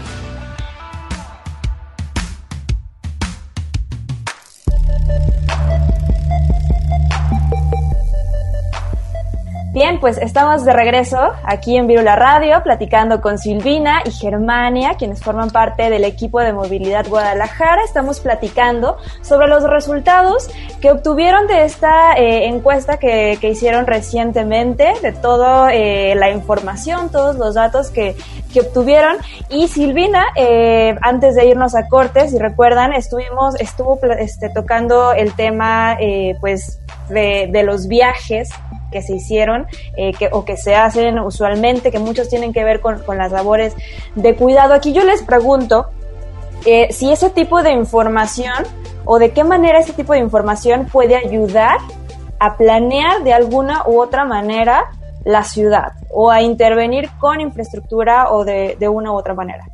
[9.80, 15.24] Bien, pues estamos de regreso aquí en Virula Radio platicando con Silvina y Germania, quienes
[15.24, 17.82] forman parte del equipo de movilidad Guadalajara.
[17.86, 20.50] Estamos platicando sobre los resultados
[20.82, 27.10] que obtuvieron de esta eh, encuesta que, que, hicieron recientemente, de toda eh, la información,
[27.10, 28.18] todos los datos que,
[28.52, 29.16] que obtuvieron.
[29.50, 35.32] Y Silvina, eh, antes de irnos a cortes, si recuerdan, estuvimos, estuvo este, tocando el
[35.36, 35.98] tema,
[36.42, 38.50] pues, de los viajes
[38.92, 42.80] que se hicieron eh, que, o que se hacen usualmente, que muchos tienen que ver
[42.82, 43.76] con, con las labores
[44.16, 44.74] de cuidado.
[44.74, 45.88] Aquí yo les pregunto
[46.66, 48.66] eh, si ese tipo de información
[49.06, 51.78] o de qué manera ese tipo de información puede ayudar
[52.40, 54.86] a planear de alguna u otra manera
[55.26, 59.66] la ciudad o a intervenir con infraestructura o de, de una u otra manera.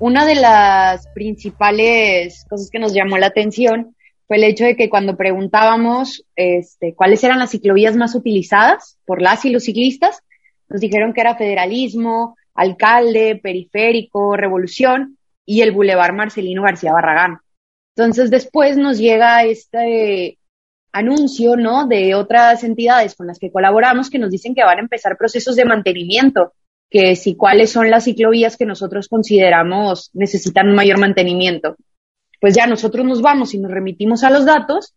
[0.00, 3.93] Una de las principales cosas que nos llamó la atención
[4.26, 9.20] fue el hecho de que cuando preguntábamos este, cuáles eran las ciclovías más utilizadas por
[9.20, 10.22] las y los ciclistas,
[10.68, 17.38] nos dijeron que era federalismo, alcalde, periférico, revolución y el bulevar Marcelino García Barragán.
[17.96, 20.38] Entonces después nos llega este
[20.92, 21.86] anuncio, ¿no?
[21.86, 25.56] De otras entidades con las que colaboramos que nos dicen que van a empezar procesos
[25.56, 26.54] de mantenimiento,
[26.88, 31.76] que si cuáles son las ciclovías que nosotros consideramos necesitan un mayor mantenimiento
[32.44, 34.92] pues ya nosotros nos vamos y nos remitimos a los datos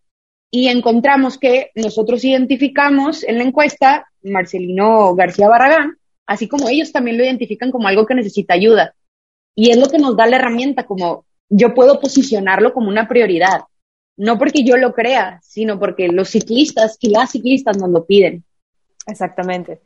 [0.52, 7.18] y encontramos que nosotros identificamos en la encuesta Marcelino García Barragán, así como ellos también
[7.18, 8.96] lo identifican como algo que necesita ayuda.
[9.56, 13.62] Y es lo que nos da la herramienta, como yo puedo posicionarlo como una prioridad,
[14.18, 18.44] no porque yo lo crea, sino porque los ciclistas y las ciclistas nos lo piden.
[19.06, 19.80] Exactamente.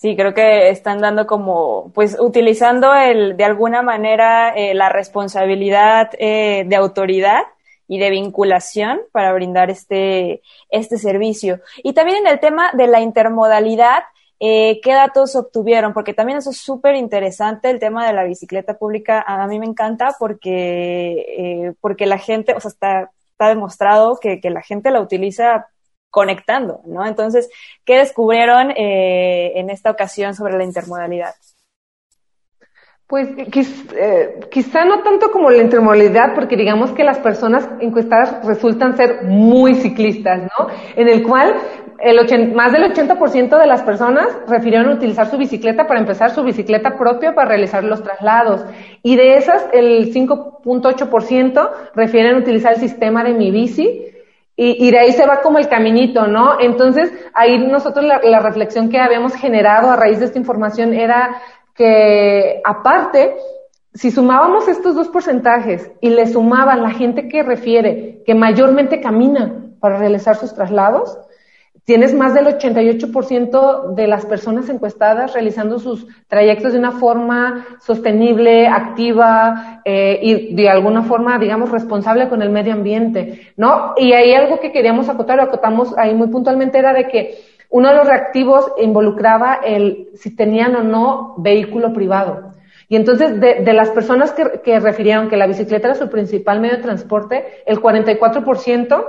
[0.00, 6.10] Sí, creo que están dando como, pues utilizando el, de alguna manera eh, la responsabilidad
[6.20, 7.42] eh, de autoridad
[7.88, 11.58] y de vinculación para brindar este, este servicio.
[11.82, 14.04] Y también en el tema de la intermodalidad,
[14.38, 15.92] eh, ¿qué datos obtuvieron?
[15.92, 19.24] Porque también eso es súper interesante, el tema de la bicicleta pública.
[19.26, 24.50] A mí me encanta porque, porque la gente, o sea, está, está demostrado que, que
[24.50, 25.66] la gente la utiliza
[26.10, 27.06] conectando, ¿no?
[27.06, 27.48] Entonces,
[27.84, 31.34] ¿qué descubrieron eh, en esta ocasión sobre la intermodalidad?
[33.06, 33.30] Pues
[33.96, 39.22] eh, quizá no tanto como la intermodalidad, porque digamos que las personas encuestadas resultan ser
[39.24, 40.68] muy ciclistas, ¿no?
[40.94, 41.54] En el cual
[42.00, 46.44] el 80, más del 80% de las personas refirieron utilizar su bicicleta para empezar su
[46.44, 48.66] bicicleta propia para realizar los traslados.
[49.02, 54.17] Y de esas, el 5.8% refieren utilizar el sistema de mi bici
[54.60, 56.58] y, y, de ahí se va como el caminito, ¿no?
[56.58, 61.40] Entonces, ahí nosotros la, la, reflexión que habíamos generado a raíz de esta información era
[61.76, 63.36] que, aparte,
[63.94, 69.70] si sumábamos estos dos porcentajes y le sumaban la gente que refiere que mayormente camina
[69.78, 71.16] para realizar sus traslados,
[71.88, 78.68] tienes más del 88% de las personas encuestadas realizando sus trayectos de una forma sostenible,
[78.68, 83.94] activa eh, y de alguna forma, digamos, responsable con el medio ambiente, ¿no?
[83.96, 87.38] Y hay algo que queríamos acotar, acotamos ahí muy puntualmente, era de que
[87.70, 92.52] uno de los reactivos involucraba el si tenían o no vehículo privado.
[92.90, 96.60] Y entonces, de, de las personas que, que refirieron que la bicicleta era su principal
[96.60, 99.06] medio de transporte, el 44%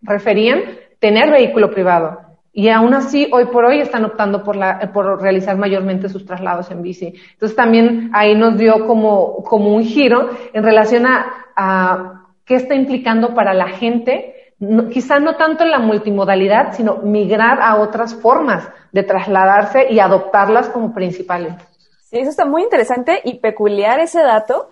[0.00, 0.62] referían
[1.04, 2.18] tener vehículo privado.
[2.50, 6.70] Y aún así, hoy por hoy están optando por, la, por realizar mayormente sus traslados
[6.70, 7.12] en bici.
[7.34, 12.74] Entonces también ahí nos dio como, como un giro en relación a, a qué está
[12.74, 18.14] implicando para la gente, no, quizá no tanto en la multimodalidad, sino migrar a otras
[18.14, 21.52] formas de trasladarse y adoptarlas como principales.
[22.04, 24.70] Sí, eso está muy interesante y peculiar ese dato,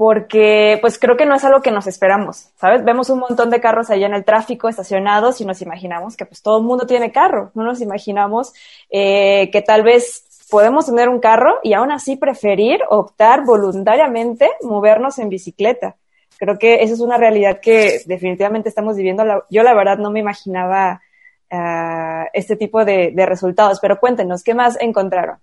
[0.00, 2.82] porque pues creo que no es algo que nos esperamos, ¿sabes?
[2.86, 6.40] Vemos un montón de carros allá en el tráfico estacionados y nos imaginamos que pues
[6.40, 8.54] todo el mundo tiene carro, no nos imaginamos
[8.88, 15.18] eh, que tal vez podemos tener un carro y aún así preferir optar voluntariamente movernos
[15.18, 15.96] en bicicleta.
[16.38, 19.22] Creo que esa es una realidad que definitivamente estamos viviendo.
[19.50, 21.02] Yo la verdad no me imaginaba
[21.52, 25.40] uh, este tipo de resultados, pero cuéntenos, ¿qué más encontraron?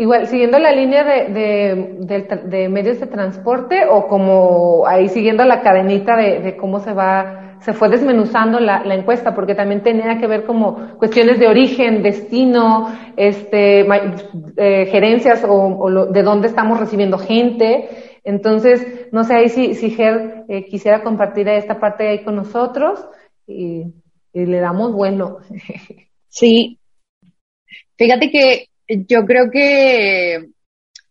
[0.00, 5.44] Igual, siguiendo la línea de, de, de, de, medios de transporte o como ahí siguiendo
[5.44, 10.20] la cadenita de, cómo se va, se fue desmenuzando la, la, encuesta, porque también tenía
[10.20, 13.80] que ver como cuestiones de origen, destino, este,
[14.56, 17.88] eh, gerencias o, o lo, de dónde estamos recibiendo gente.
[18.22, 23.04] Entonces, no sé ahí si, si Ger eh, quisiera compartir esta parte ahí con nosotros
[23.48, 23.86] y,
[24.32, 25.38] y le damos bueno.
[26.30, 26.78] Sí.
[27.96, 30.48] Fíjate que yo creo que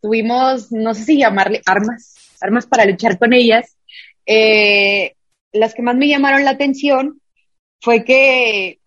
[0.01, 3.77] tuvimos, no sé si llamarle armas, armas para luchar con ellas.
[4.25, 5.13] Eh,
[5.53, 7.21] las que más me llamaron la atención
[7.81, 8.79] fue que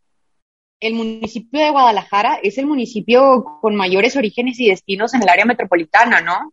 [0.81, 5.45] el municipio de Guadalajara es el municipio con mayores orígenes y destinos en el área
[5.45, 6.53] metropolitana, ¿no?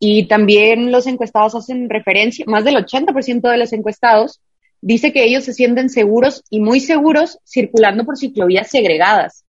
[0.00, 4.40] Y también los encuestados hacen referencia, más del 80% de los encuestados
[4.80, 9.44] dice que ellos se sienten seguros y muy seguros circulando por ciclovías segregadas.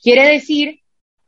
[0.00, 0.80] Quiere decir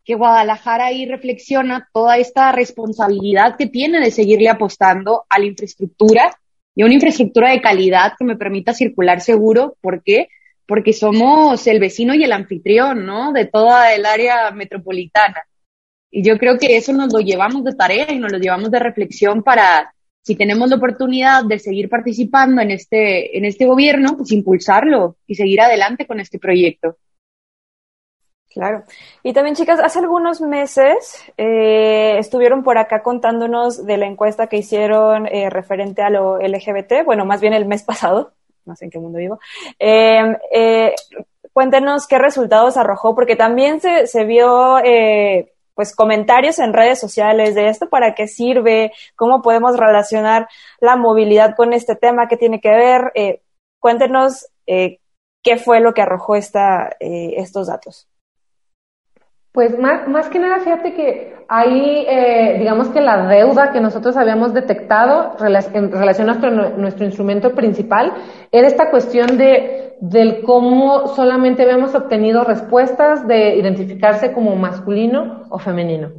[0.09, 6.35] que Guadalajara ahí reflexiona toda esta responsabilidad que tiene de seguirle apostando a la infraestructura
[6.75, 9.77] y a una infraestructura de calidad que me permita circular seguro.
[9.83, 10.29] ¿Por qué?
[10.67, 13.33] Porque somos el vecino y el anfitrión, ¿no?
[13.33, 15.43] De toda el área metropolitana.
[16.11, 18.79] Y yo creo que eso nos lo llevamos de tarea y nos lo llevamos de
[18.79, 19.93] reflexión para,
[20.23, 25.35] si tenemos la oportunidad de seguir participando en este, en este gobierno, pues impulsarlo y
[25.35, 26.97] seguir adelante con este proyecto.
[28.51, 28.85] Claro.
[29.23, 34.57] Y también, chicas, hace algunos meses eh, estuvieron por acá contándonos de la encuesta que
[34.57, 38.33] hicieron eh, referente a lo LGBT, bueno, más bien el mes pasado,
[38.65, 39.39] no sé en qué mundo vivo.
[39.79, 40.95] Eh, eh,
[41.53, 47.55] cuéntenos qué resultados arrojó, porque también se, se vio eh, pues comentarios en redes sociales
[47.55, 50.49] de esto, para qué sirve, cómo podemos relacionar
[50.81, 53.13] la movilidad con este tema, qué tiene que ver.
[53.15, 53.43] Eh,
[53.79, 54.99] cuéntenos eh,
[55.41, 58.09] qué fue lo que arrojó esta, eh, estos datos.
[59.53, 64.17] Pues más, más que nada, fíjate que ahí, eh, digamos que la deuda que nosotros
[64.17, 68.13] habíamos detectado en relación a nuestro, nuestro instrumento principal
[68.53, 75.59] era esta cuestión de, del cómo solamente habíamos obtenido respuestas de identificarse como masculino o
[75.59, 76.11] femenino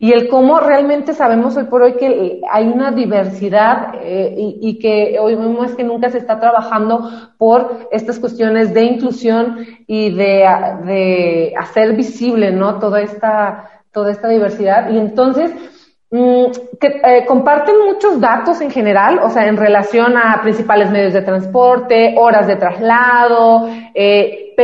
[0.00, 4.78] y el cómo realmente sabemos hoy por hoy que hay una diversidad eh, y, y,
[4.78, 10.46] que hoy más que nunca se está trabajando por estas cuestiones de inclusión y de,
[10.84, 12.77] de hacer visible, ¿no?
[12.78, 14.90] Toda esta, toda esta diversidad.
[14.90, 15.52] Y entonces,
[16.10, 16.44] mm,
[16.80, 22.14] eh, comparten muchos datos en general, o sea, en relación a principales medios de transporte,
[22.16, 24.54] horas de traslado, eh,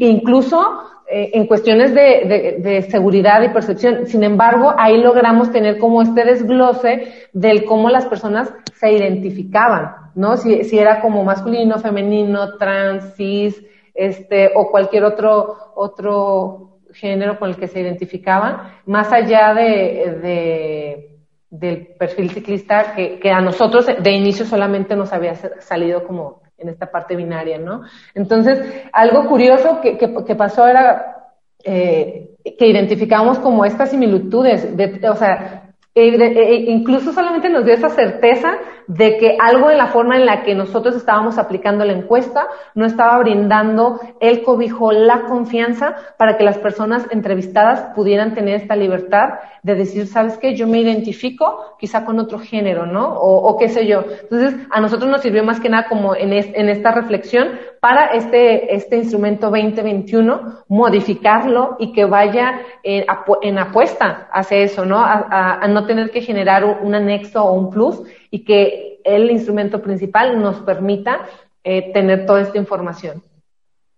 [0.00, 4.06] incluso eh, en cuestiones de, seguridad y percepción.
[4.06, 10.36] Sin embargo, ahí logramos tener como este desglose del cómo las personas se identificaban, ¿no?
[10.36, 13.62] Si, si era como masculino, femenino, trans, cis,
[13.94, 21.16] este, o cualquier otro, otro género con el que se identificaban, más allá de, de
[21.50, 26.90] del perfil ciclista que, a nosotros de inicio solamente nos había salido como en esta
[26.90, 27.82] parte binaria, ¿no?
[28.14, 28.58] Entonces,
[28.92, 35.70] algo curioso que, que, pasó era eh, que identificamos como estas similitudes, de, o sea,
[35.94, 38.54] e, de, e, incluso solamente nos dio esa certeza
[38.86, 42.86] de que algo en la forma en la que nosotros estábamos aplicando la encuesta no
[42.86, 49.40] estaba brindando el cobijo, la confianza para que las personas entrevistadas pudieran tener esta libertad
[49.62, 50.54] de decir, ¿sabes qué?
[50.54, 53.14] Yo me identifico quizá con otro género, ¿no?
[53.18, 54.04] O, qué sé yo.
[54.22, 57.48] Entonces, a nosotros nos sirvió más que nada como en, en esta reflexión
[57.80, 63.04] para este, este instrumento 2021, modificarlo y que vaya en,
[63.42, 64.98] en apuesta hacia eso, ¿no?
[64.98, 69.82] A, a, no tener que generar un, anexo o un plus y que el instrumento
[69.82, 71.26] principal nos permita
[71.64, 73.22] eh, tener toda esta información.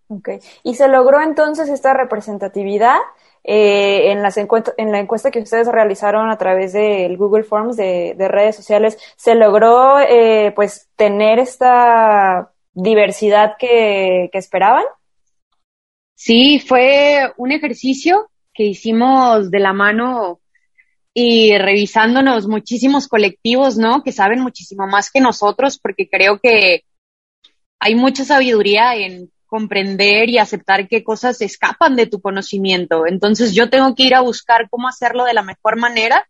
[0.08, 0.30] Ok.
[0.62, 2.96] ¿Y se logró entonces esta representatividad
[3.44, 8.14] eh, en, las en la encuesta que ustedes realizaron a través del Google Forms de,
[8.18, 8.98] redes sociales?
[9.16, 14.84] ¿Se logró eh, pues tener esta diversidad que, que esperaban?
[16.14, 20.40] Sí, fue un ejercicio que hicimos de la mano
[21.20, 24.04] y revisándonos muchísimos colectivos, ¿no?
[24.04, 26.84] Que saben muchísimo más que nosotros, porque creo que
[27.80, 33.04] hay mucha sabiduría en comprender y aceptar qué cosas escapan de tu conocimiento.
[33.04, 36.24] Entonces yo tengo que ir a buscar cómo hacerlo de la mejor manera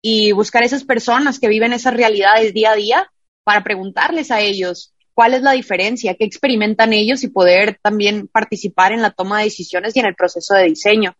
[0.00, 3.12] y buscar esas personas que viven esas realidades día a día
[3.44, 8.92] para preguntarles a ellos cuál es la diferencia, qué experimentan ellos y poder también participar
[8.92, 11.14] en la toma de decisiones y en el proceso de diseño.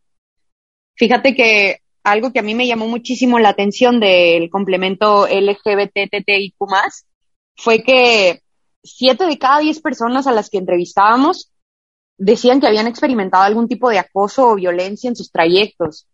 [0.96, 6.54] Fíjate que algo que a mí me llamó muchísimo la atención del complemento LGBTTIQ
[7.56, 8.42] fue que
[8.82, 11.50] siete de cada diez personas a las que entrevistábamos
[12.16, 16.06] decían que habían experimentado algún tipo de acoso o violencia en sus trayectos,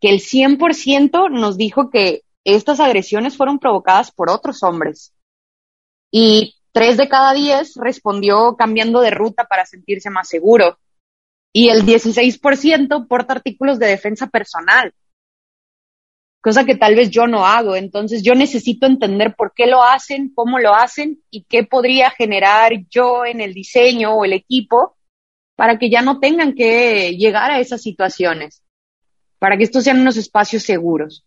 [0.00, 5.12] que el 100% nos dijo que estas agresiones fueron provocadas por otros hombres.
[6.10, 10.78] Y Tres de cada diez respondió cambiando de ruta para sentirse más seguro.
[11.52, 14.94] Y el 16% porta artículos de defensa personal,
[16.42, 17.76] cosa que tal vez yo no hago.
[17.76, 22.72] Entonces yo necesito entender por qué lo hacen, cómo lo hacen y qué podría generar
[22.90, 24.96] yo en el diseño o el equipo
[25.56, 28.62] para que ya no tengan que llegar a esas situaciones,
[29.38, 31.24] para que estos sean unos espacios seguros.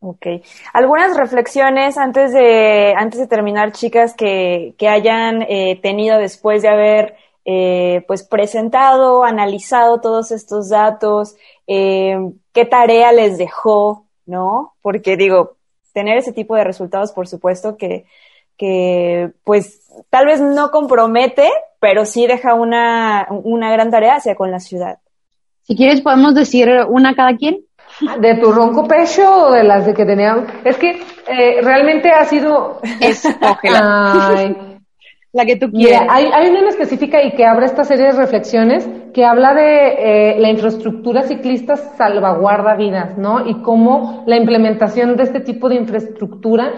[0.00, 0.26] Ok.
[0.72, 6.68] Algunas reflexiones antes de, antes de terminar, chicas, que, que hayan eh, tenido después de
[6.68, 11.36] haber eh, pues presentado, analizado todos estos datos,
[11.68, 12.18] eh,
[12.52, 14.74] qué tarea les dejó, ¿no?
[14.82, 15.56] Porque digo,
[15.92, 18.04] tener ese tipo de resultados, por supuesto que,
[18.56, 21.50] que pues tal vez no compromete,
[21.80, 24.98] pero sí deja una, una gran tarea hacia con la ciudad.
[25.62, 27.64] Si quieres, podemos decir una cada quien.
[28.20, 30.44] ¿De tu ronco pecho o de las de que teníamos?
[30.64, 32.80] Es que eh, realmente ha sido...
[33.00, 34.75] Escógela.
[35.36, 36.06] La que tú quieras.
[36.08, 39.88] hay, hay, una en específica y que abre esta serie de reflexiones que habla de
[39.98, 43.46] eh, la infraestructura ciclista salvaguarda vidas, ¿no?
[43.46, 46.72] Y cómo la implementación de este tipo de infraestructura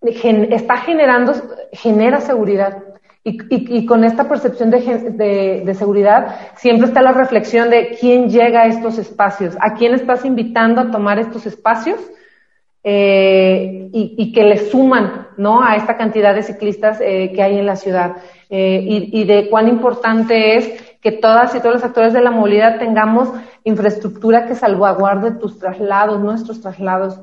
[0.00, 1.34] está generando,
[1.72, 2.84] genera seguridad.
[3.22, 8.62] Y, y, con esta percepción de, de, seguridad siempre está la reflexión de quién llega
[8.62, 12.00] a estos espacios, a quién estás invitando a tomar estos espacios
[12.84, 15.62] eh, y, que le suman ¿no?
[15.62, 18.16] a esta cantidad de ciclistas eh, que hay en la ciudad
[18.50, 22.80] eh, y, de cuán importante es que todas y todos los actores de la movilidad
[22.80, 23.28] tengamos
[23.62, 27.20] infraestructura que salvaguarde tus traslados, nuestros traslados.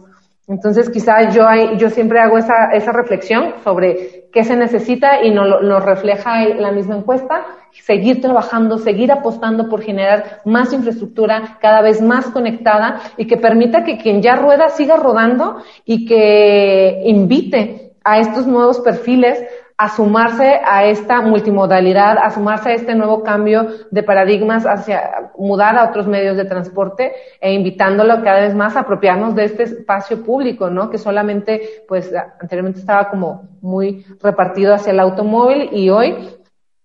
[0.49, 1.45] Entonces, quizás yo,
[1.77, 6.71] yo siempre hago esa, esa reflexión sobre qué se necesita y nos lo refleja la
[6.71, 13.27] misma encuesta, seguir trabajando, seguir apostando por generar más infraestructura cada vez más conectada y
[13.27, 19.43] que permita que quien ya rueda siga rodando y que invite a estos nuevos perfiles
[19.81, 25.77] a sumarse a esta multimodalidad, a sumarse a este nuevo cambio de paradigmas hacia mudar
[25.77, 30.21] a otros medios de transporte e invitándolo cada vez más a apropiarnos de este espacio
[30.21, 30.89] público, ¿no?
[30.89, 36.27] Que solamente, pues, anteriormente estaba como muy repartido hacia el automóvil y hoy,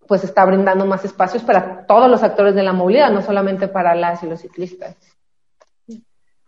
[0.06, 3.96] pues, está brindando más espacios para todos los actores de la movilidad, no solamente para
[3.96, 4.94] las y los ciclistas.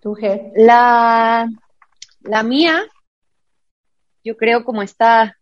[0.00, 0.16] ¿Tú,
[0.54, 1.48] La,
[2.20, 2.82] la mía,
[4.22, 5.36] yo creo como está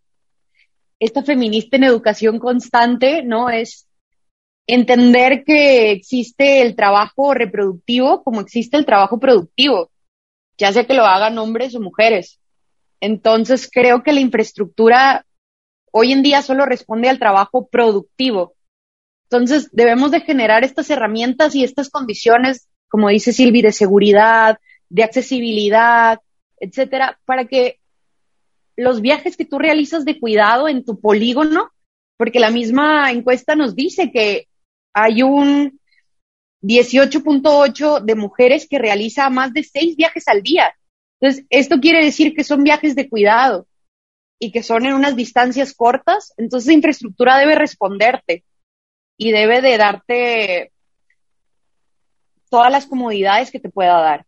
[1.04, 3.50] esta feminista en educación constante, ¿no?
[3.50, 3.86] Es
[4.66, 9.90] entender que existe el trabajo reproductivo como existe el trabajo productivo,
[10.56, 12.40] ya sea que lo hagan hombres o mujeres.
[13.00, 15.26] Entonces, creo que la infraestructura
[15.92, 18.54] hoy en día solo responde al trabajo productivo.
[19.24, 25.04] Entonces, debemos de generar estas herramientas y estas condiciones, como dice Silvi, de seguridad, de
[25.04, 26.20] accesibilidad,
[26.58, 27.78] etcétera, para que
[28.76, 31.70] los viajes que tú realizas de cuidado en tu polígono,
[32.16, 34.48] porque la misma encuesta nos dice que
[34.92, 35.80] hay un
[36.62, 40.74] 18.8 de mujeres que realiza más de seis viajes al día.
[41.20, 43.66] Entonces, esto quiere decir que son viajes de cuidado.
[44.40, 48.44] y que son en unas distancias cortas, entonces la infraestructura debe responderte
[49.16, 50.72] y debe de darte
[52.50, 54.26] todas las comodidades que te pueda dar.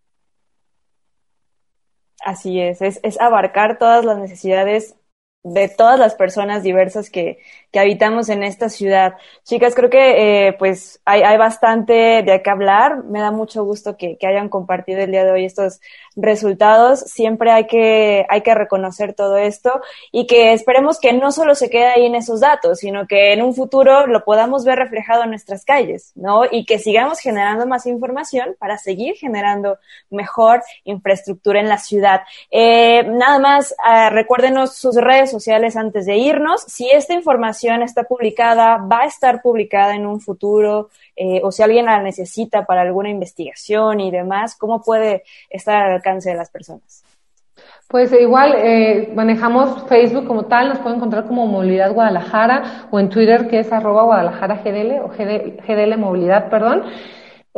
[2.27, 4.97] Así es, es, es abarcar todas las necesidades
[5.45, 7.39] de todas las personas diversas que,
[7.77, 9.17] que habitamos en esta ciudad.
[9.45, 13.05] Chicas, creo que eh, pues hay, bastante de qué hablar.
[13.05, 15.83] Me da mucho gusto que, hayan compartido el día de hoy estos
[16.17, 17.01] resultados.
[17.01, 21.69] Siempre hay que, hay que reconocer todo esto y que esperemos que no solo se
[21.69, 25.31] quede ahí en esos datos, sino que en un futuro lo podamos ver reflejado en
[25.31, 26.45] nuestras calles, ¿no?
[26.51, 29.77] Y que sigamos generando más información para seguir generando
[30.09, 32.23] mejor infraestructura en la ciudad.
[32.51, 36.63] Eh, nada más, uh, recuérdenos sus redes sociales antes de irnos.
[36.63, 41.63] Si esta información está publicada, va a estar publicada en un futuro, eh, o si
[41.63, 46.51] alguien la necesita para alguna investigación y demás, ¿cómo puede estar al alcance de las
[46.51, 47.05] personas?
[47.89, 53.09] Pues igual eh, manejamos Facebook como tal, nos pueden encontrar como Movilidad Guadalajara o en
[53.09, 56.83] Twitter que es arroba Guadalajara GDL o GDL Movilidad, perdón.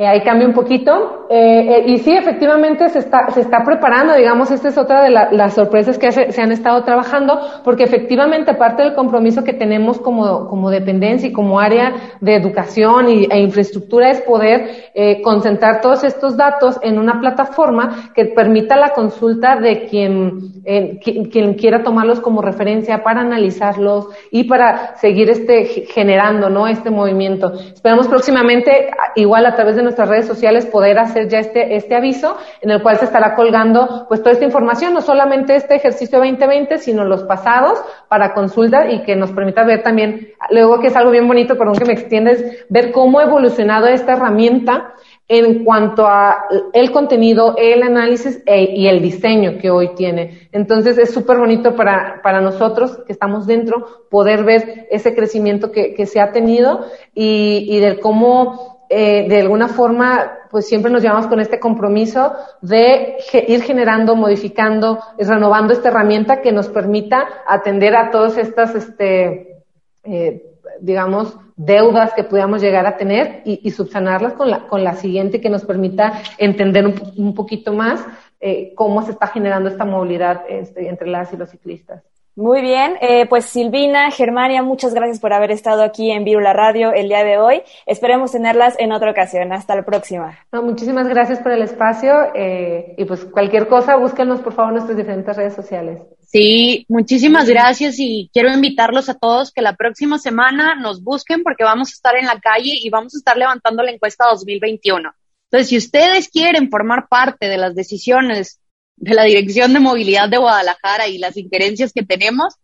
[0.00, 1.26] Eh, ahí cambia un poquito.
[1.28, 5.10] Eh, eh, y sí, efectivamente se está, se está preparando, digamos, esta es otra de
[5.10, 9.98] la, las sorpresas que se, han estado trabajando, porque efectivamente parte del compromiso que tenemos
[9.98, 14.92] como, como dependencia y como área de educación y, e infraestructura es poder
[15.22, 20.62] concentrar todos estos datos en una plataforma que permita la consulta de quien,
[21.02, 26.66] quien, quien, quiera tomarlos como referencia para analizarlos y para seguir este, generando, ¿no?
[26.68, 27.52] Este movimiento.
[27.52, 32.36] Esperamos próximamente, igual a través de nuestras redes sociales poder hacer ya este, este aviso
[32.60, 36.78] en el cual se estará colgando pues toda esta información, no solamente este ejercicio 2020,
[36.78, 41.10] sino los pasados para consulta y que nos permita ver también, luego que es algo
[41.10, 44.94] bien bonito, perdón que me extiendes, ver cómo ha evolucionado esta herramienta
[45.28, 50.48] en cuanto a el contenido, el análisis e, y el diseño que hoy tiene.
[50.52, 55.94] Entonces es súper bonito para, para nosotros que estamos dentro poder ver ese crecimiento que,
[55.94, 61.02] que se ha tenido y, y de cómo eh, de alguna forma, pues siempre nos
[61.02, 62.32] llevamos con este compromiso
[62.62, 69.62] de ir generando, modificando, renovando esta herramienta que nos permita atender a todas estas, este,
[70.04, 70.42] eh,
[70.80, 75.40] digamos, deudas que pudiéramos llegar a tener y, y, subsanarlas con la, con la siguiente
[75.40, 78.00] que nos permita entender un, un poquito más
[78.40, 82.04] eh, cómo se está generando esta movilidad este, entre las y los ciclistas.
[82.38, 86.92] Muy bien, eh, pues Silvina, Germania, muchas gracias por haber estado aquí en Virula Radio
[86.92, 87.62] el día de hoy.
[87.84, 89.52] Esperemos tenerlas en otra ocasión.
[89.52, 90.38] Hasta la próxima.
[90.52, 94.74] No, muchísimas gracias por el espacio eh, y pues cualquier cosa, búsquenos por favor en
[94.76, 96.00] nuestras diferentes redes sociales.
[96.28, 101.64] Sí, muchísimas gracias y quiero invitarlos a todos que la próxima semana nos busquen porque
[101.64, 105.10] vamos a estar en la calle y vamos a estar levantando la encuesta 2021.
[105.50, 108.60] Entonces, si ustedes quieren formar parte de las decisiones
[109.00, 112.54] de la Dirección de Movilidad de Guadalajara y las injerencias que tenemos,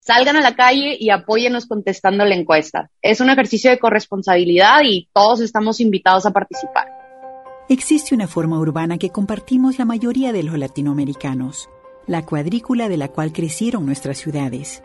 [0.00, 2.90] salgan a la calle y apóyenos contestando la encuesta.
[3.02, 6.88] Es un ejercicio de corresponsabilidad y todos estamos invitados a participar.
[7.68, 11.68] Existe una forma urbana que compartimos la mayoría de los latinoamericanos,
[12.06, 14.82] la cuadrícula de la cual crecieron nuestras ciudades.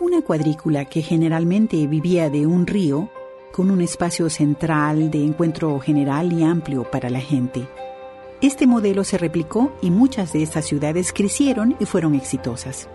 [0.00, 3.10] Una cuadrícula que generalmente vivía de un río
[3.52, 7.68] con un espacio central de encuentro general y amplio para la gente.
[8.42, 12.88] Este modelo se replicó y muchas de estas ciudades crecieron y fueron exitosas.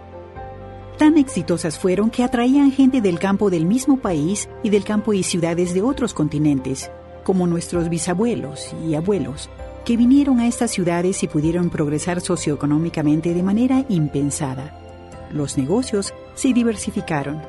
[0.97, 5.23] Tan exitosas fueron que atraían gente del campo del mismo país y del campo y
[5.23, 6.91] ciudades de otros continentes,
[7.23, 9.49] como nuestros bisabuelos y abuelos,
[9.85, 14.77] que vinieron a estas ciudades y pudieron progresar socioeconómicamente de manera impensada.
[15.31, 17.41] Los negocios se diversificaron.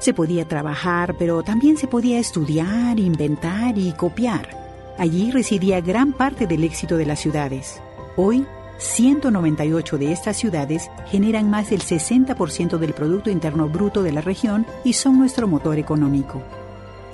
[0.00, 4.67] Se podía trabajar, pero también se podía estudiar, inventar y copiar.
[4.98, 7.80] Allí residía gran parte del éxito de las ciudades.
[8.16, 8.44] Hoy,
[8.78, 14.66] 198 de estas ciudades generan más del 60% del Producto Interno Bruto de la región
[14.82, 16.42] y son nuestro motor económico.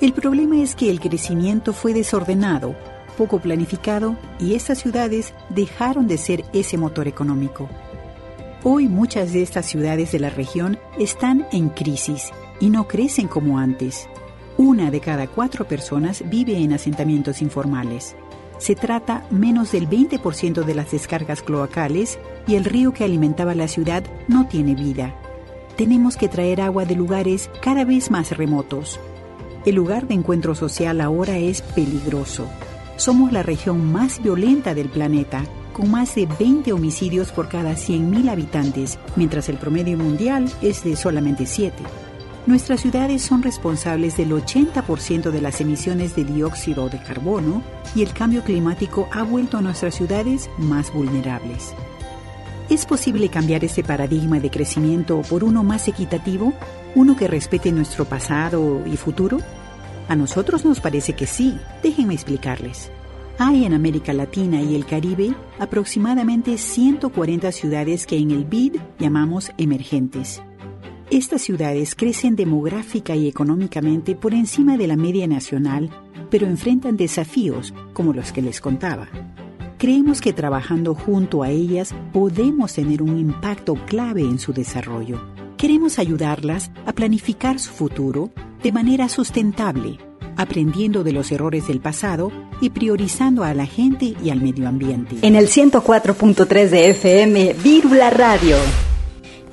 [0.01, 2.75] El problema es que el crecimiento fue desordenado,
[3.17, 7.69] poco planificado y estas ciudades dejaron de ser ese motor económico.
[8.63, 13.59] Hoy muchas de estas ciudades de la región están en crisis y no crecen como
[13.59, 14.09] antes.
[14.57, 18.15] Una de cada cuatro personas vive en asentamientos informales.
[18.57, 23.67] Se trata menos del 20% de las descargas cloacales y el río que alimentaba la
[23.67, 25.13] ciudad no tiene vida.
[25.75, 28.97] Tenemos que traer agua de lugares cada vez más remotos.
[29.65, 32.47] El lugar de encuentro social ahora es peligroso.
[32.95, 35.43] Somos la región más violenta del planeta,
[35.73, 40.95] con más de 20 homicidios por cada 100.000 habitantes, mientras el promedio mundial es de
[40.95, 41.83] solamente 7.
[42.47, 47.63] Nuestras ciudades son responsables del 80% de las emisiones de dióxido de carbono
[47.95, 51.73] y el cambio climático ha vuelto a nuestras ciudades más vulnerables.
[52.69, 56.53] ¿Es posible cambiar ese paradigma de crecimiento por uno más equitativo?
[56.93, 59.39] ¿Uno que respete nuestro pasado y futuro?
[60.07, 61.57] A nosotros nos parece que sí.
[61.81, 62.91] Déjenme explicarles.
[63.39, 69.51] Hay en América Latina y el Caribe aproximadamente 140 ciudades que en el BID llamamos
[69.57, 70.43] emergentes.
[71.11, 75.91] Estas ciudades crecen demográfica y económicamente por encima de la media nacional,
[76.31, 79.07] pero enfrentan desafíos como los que les contaba.
[79.77, 85.21] Creemos que trabajando junto a ellas podemos tener un impacto clave en su desarrollo.
[85.57, 88.31] Queremos ayudarlas a planificar su futuro
[88.63, 89.99] de manera sustentable,
[90.37, 92.31] aprendiendo de los errores del pasado
[92.61, 95.17] y priorizando a la gente y al medio ambiente.
[95.21, 98.55] En el 104.3 de FM, Vírula Radio.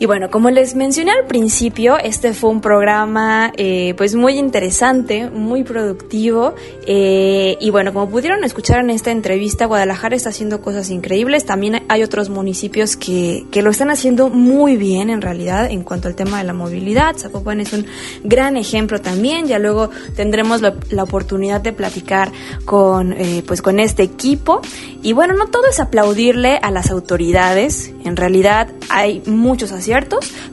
[0.02, 5.30] Y bueno, como les mencioné al principio, este fue un programa eh, pues muy interesante,
[5.30, 6.56] muy productivo.
[6.88, 11.46] Eh, y bueno, como pudieron escuchar en esta entrevista, Guadalajara está haciendo cosas increíbles.
[11.46, 16.08] También hay otros municipios que, que lo están haciendo muy bien en realidad en cuanto
[16.08, 17.16] al tema de la movilidad.
[17.16, 17.86] Zapopan es un
[18.24, 19.46] gran ejemplo también.
[19.46, 22.32] Ya luego tendremos la, la oportunidad de platicar
[22.64, 24.62] con, eh, pues con este equipo.
[25.00, 27.92] Y bueno, no todo es aplaudirle a las autoridades.
[28.04, 29.91] En realidad hay muchos aciertos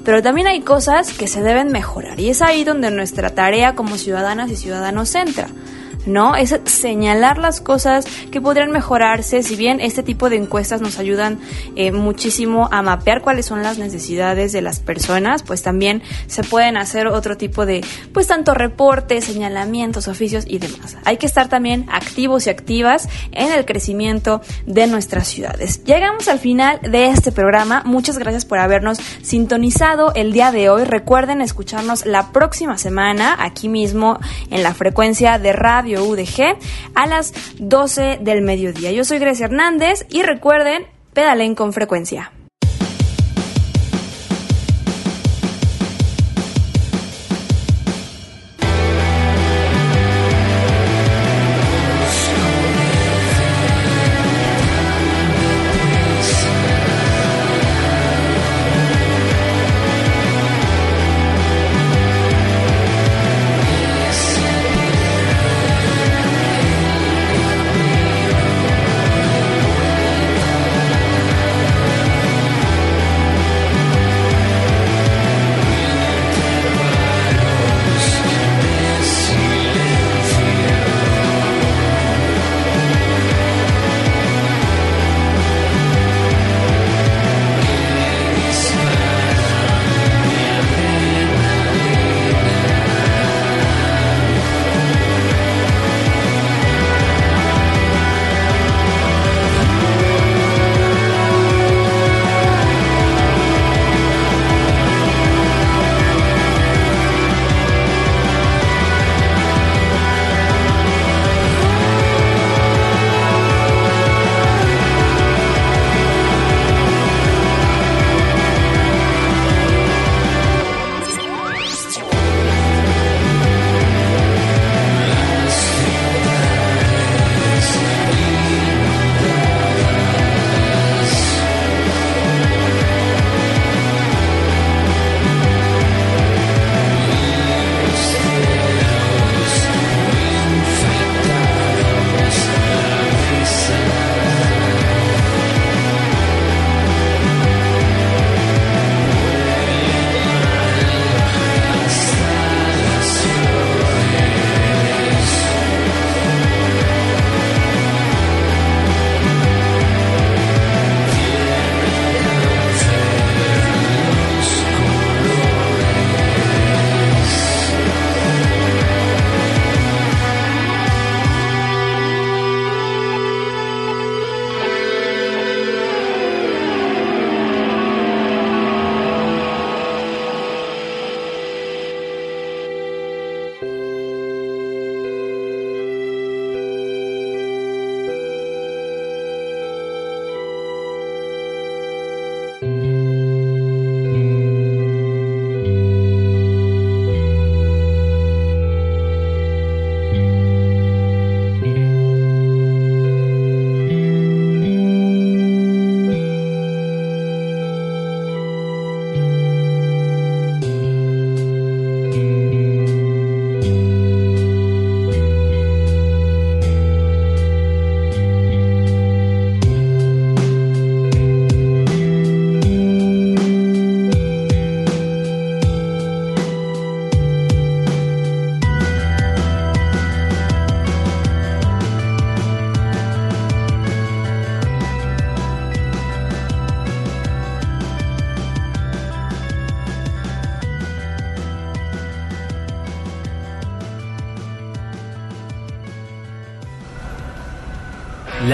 [0.04, 3.98] pero también hay cosas que se deben mejorar y es ahí donde nuestra tarea como
[3.98, 5.48] ciudadanas y ciudadanos entra.
[6.10, 6.36] ¿No?
[6.36, 11.39] Es señalar las cosas que podrían mejorarse, si bien este tipo de encuestas nos ayudan
[11.76, 16.78] eh, muchísimo a mapear cuáles son las necesidades de las personas, pues también se pueden
[16.78, 20.97] hacer otro tipo de, pues tanto reportes, señalamientos, oficios y demás.
[21.05, 25.84] Hay que estar también activos y activas en el crecimiento de nuestras ciudades.
[25.84, 27.84] Llegamos al final de este programa.
[27.86, 30.84] Muchas gracias por habernos sintonizado el día de hoy.
[30.84, 36.58] Recuerden escucharnos la próxima semana aquí mismo en la frecuencia de radio UDG
[36.95, 38.91] a las 12 del mediodía.
[38.91, 42.32] Yo soy Grecia Hernández y recuerden, pedalen con frecuencia.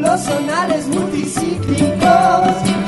[0.00, 2.79] círculos sonales multicíclicos.